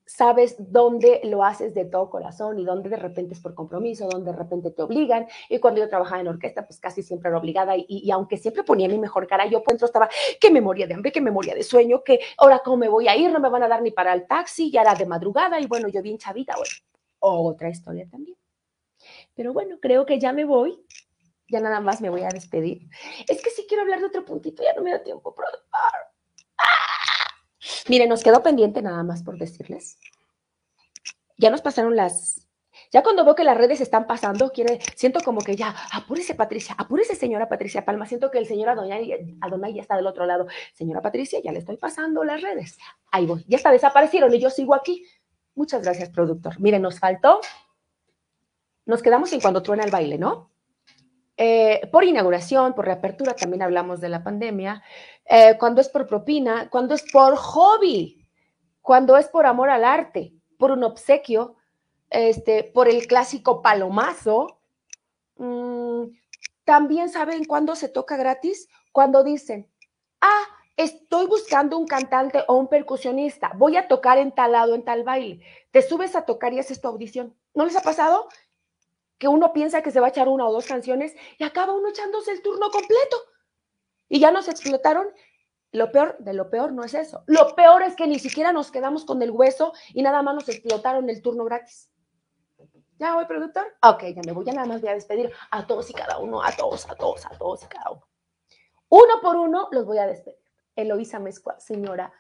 [0.06, 4.32] sabes dónde lo haces de todo corazón y dónde de repente es por compromiso, dónde
[4.32, 5.28] de repente te obligan.
[5.50, 8.88] Y cuando yo trabajaba en orquesta, pues casi siempre era obligada y, aunque siempre ponía
[8.88, 10.10] mi mejor cara, yo por dentro estaba
[10.40, 13.08] que me moría de hambre, que me moría de sueño, que ahora cómo me voy
[13.08, 15.60] a ir, no me van a dar ni para el taxi, ya era de madrugada
[15.60, 16.72] y bueno, yo bien chavita, bueno,
[17.20, 18.38] otra historia también.
[19.34, 20.84] Pero bueno, creo que ya me voy
[21.50, 22.90] ya nada más me voy a despedir.
[23.28, 25.70] Es que sí quiero hablar de otro puntito, ya no me da tiempo, productor.
[25.72, 26.10] ¡Ah!
[27.88, 29.98] Mire, nos quedó pendiente nada más por decirles.
[31.38, 32.48] Ya nos pasaron las.
[32.92, 34.52] Ya cuando veo que las redes están pasando,
[34.96, 39.38] siento como que ya, apúrese Patricia, apúrese señora Patricia Palma, siento que el señor Adonai,
[39.42, 40.48] Adonai ya está del otro lado.
[40.74, 42.78] Señora Patricia, ya le estoy pasando las redes.
[43.12, 45.06] Ahí voy, ya está, desaparecieron y yo sigo aquí.
[45.56, 46.60] Muchas gracias, productor.
[46.60, 47.42] Mire, nos faltó,
[48.86, 50.52] nos quedamos en cuando truena el baile, ¿no?
[51.42, 54.84] Eh, por inauguración, por reapertura, también hablamos de la pandemia,
[55.24, 58.28] eh, cuando es por propina, cuando es por hobby,
[58.82, 61.56] cuando es por amor al arte, por un obsequio,
[62.10, 64.60] este, por el clásico palomazo.
[65.38, 66.08] Mm,
[66.66, 69.66] también saben cuándo se toca gratis, cuando dicen,
[70.20, 70.44] ah,
[70.76, 75.06] estoy buscando un cantante o un percusionista, voy a tocar en tal lado, en tal
[75.06, 75.40] baile.
[75.72, 77.34] Te subes a tocar y haces tu audición.
[77.54, 78.28] ¿No les ha pasado?
[79.20, 81.90] Que uno piensa que se va a echar una o dos canciones y acaba uno
[81.90, 83.18] echándose el turno completo.
[84.08, 85.08] Y ya nos explotaron.
[85.72, 87.24] Lo peor de lo peor no es eso.
[87.28, 90.50] Lo peor es que ni siquiera nos quedamos con el hueso y nada más nos
[90.50, 91.92] explotaron el turno gratis.
[92.98, 93.66] ¿Ya voy, productor?
[93.84, 96.44] Ok, ya me voy, ya nada más voy a despedir a todos y cada uno,
[96.44, 98.08] a todos, a todos, a todos y cada uno.
[98.90, 100.40] Uno por uno los voy a despedir.
[100.76, 102.12] Eloisa Mezcua, señora,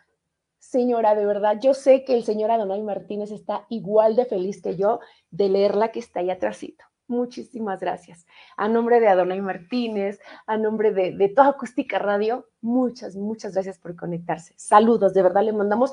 [0.57, 4.75] señora, de verdad, yo sé que el señor Adonai Martínez está igual de feliz que
[4.75, 4.99] yo
[5.31, 6.85] de leerla que está ahí atrásito.
[7.09, 8.27] Muchísimas gracias.
[8.55, 13.79] A nombre de Adonai Martínez, a nombre de, de toda Acústica Radio, muchas, muchas gracias
[13.79, 14.53] por conectarse.
[14.57, 15.91] Saludos, de verdad le mandamos.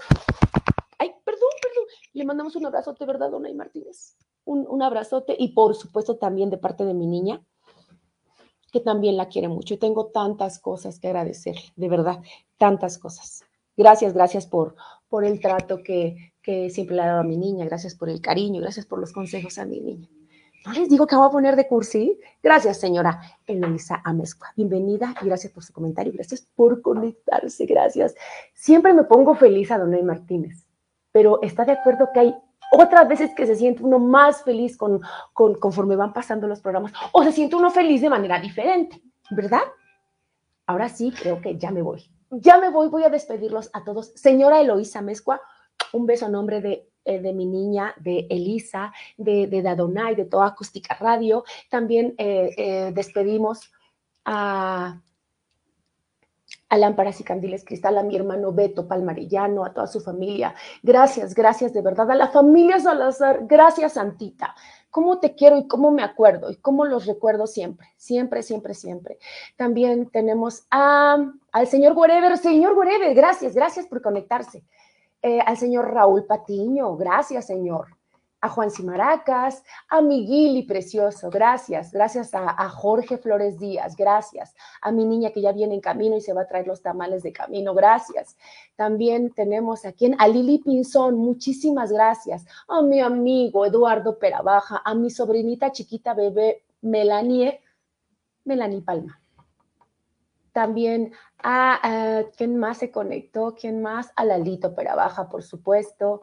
[0.98, 1.84] Ay, perdón, perdón.
[2.12, 4.14] Le mandamos un abrazote, ¿verdad, Adonai Martínez?
[4.44, 7.42] Un, un abrazote y por supuesto también de parte de mi niña,
[8.70, 9.72] que también la quiere mucho.
[9.72, 12.20] Y tengo tantas cosas que agradecerle, de verdad,
[12.58, 13.42] tantas cosas.
[13.74, 14.76] Gracias, gracias por,
[15.08, 18.20] por el trato que, que siempre le ha dado a mi niña, gracias por el
[18.20, 20.10] cariño, gracias por los consejos a mi niña.
[20.66, 22.18] ¿No les digo que voy a poner de cursi?
[22.42, 24.48] Gracias, señora Eloisa Amezcua.
[24.56, 26.12] Bienvenida y gracias por su comentario.
[26.12, 27.66] Gracias por conectarse.
[27.66, 28.16] Gracias.
[28.52, 30.66] Siempre me pongo feliz a Donay Martínez,
[31.12, 32.34] pero está de acuerdo que hay
[32.72, 35.00] otras veces que se siente uno más feliz con,
[35.32, 39.62] con, conforme van pasando los programas o se siente uno feliz de manera diferente, ¿verdad?
[40.66, 42.10] Ahora sí, creo que ya me voy.
[42.30, 44.08] Ya me voy, voy a despedirlos a todos.
[44.16, 45.40] Señora Eloisa Amezcua,
[45.92, 50.26] un beso a nombre de eh, de mi niña, de Elisa, de, de Dadonay, de
[50.26, 51.44] toda Acústica Radio.
[51.70, 53.72] También eh, eh, despedimos
[54.24, 55.00] a
[56.68, 60.54] a Lámparas y Candiles Cristal, a mi hermano Beto Palmarillano, a toda su familia.
[60.82, 62.10] Gracias, gracias de verdad.
[62.10, 64.54] A la familia Salazar, gracias Santita.
[64.90, 67.88] ¿Cómo te quiero y cómo me acuerdo y cómo los recuerdo siempre?
[67.96, 69.18] Siempre, siempre, siempre.
[69.56, 71.18] También tenemos a,
[71.52, 72.36] al señor Wherever.
[72.38, 74.64] Señor Wherever, gracias, gracias por conectarse.
[75.22, 77.96] Eh, al señor Raúl Patiño, gracias, señor
[78.40, 85.04] a Juan Simaracas, a Miguili Precioso, gracias, gracias a, Jorge Flores Díaz, gracias, a mi
[85.04, 87.74] niña que ya viene en camino y se va a traer los tamales de camino,
[87.74, 88.36] gracias.
[88.76, 95.10] También tenemos aquí a Lili Pinzón, muchísimas gracias, a mi amigo Eduardo Perabaja, a mi
[95.10, 97.60] sobrinita chiquita bebé Melanie,
[98.44, 99.20] Melanie Palma.
[100.56, 101.12] También
[101.42, 103.54] a, ¿quién más se conectó?
[103.54, 104.10] ¿Quién más?
[104.16, 106.22] A Lalito Perabaja, por supuesto.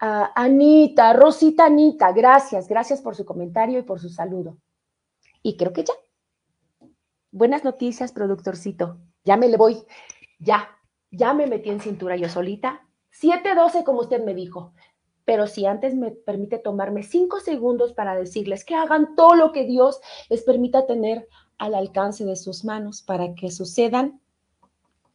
[0.00, 4.56] Anita, Rosita Anita, gracias, gracias por su comentario y por su saludo.
[5.44, 5.92] Y creo que ya.
[7.30, 8.98] Buenas noticias, productorcito.
[9.22, 9.84] Ya me le voy.
[10.40, 10.76] Ya,
[11.12, 12.84] ya me metí en cintura yo solita.
[13.12, 14.72] 7.12, como usted me dijo.
[15.24, 19.66] Pero si antes me permite tomarme cinco segundos para decirles que hagan todo lo que
[19.66, 20.00] Dios
[20.30, 21.28] les permita tener
[21.58, 24.20] al alcance de sus manos para que sucedan,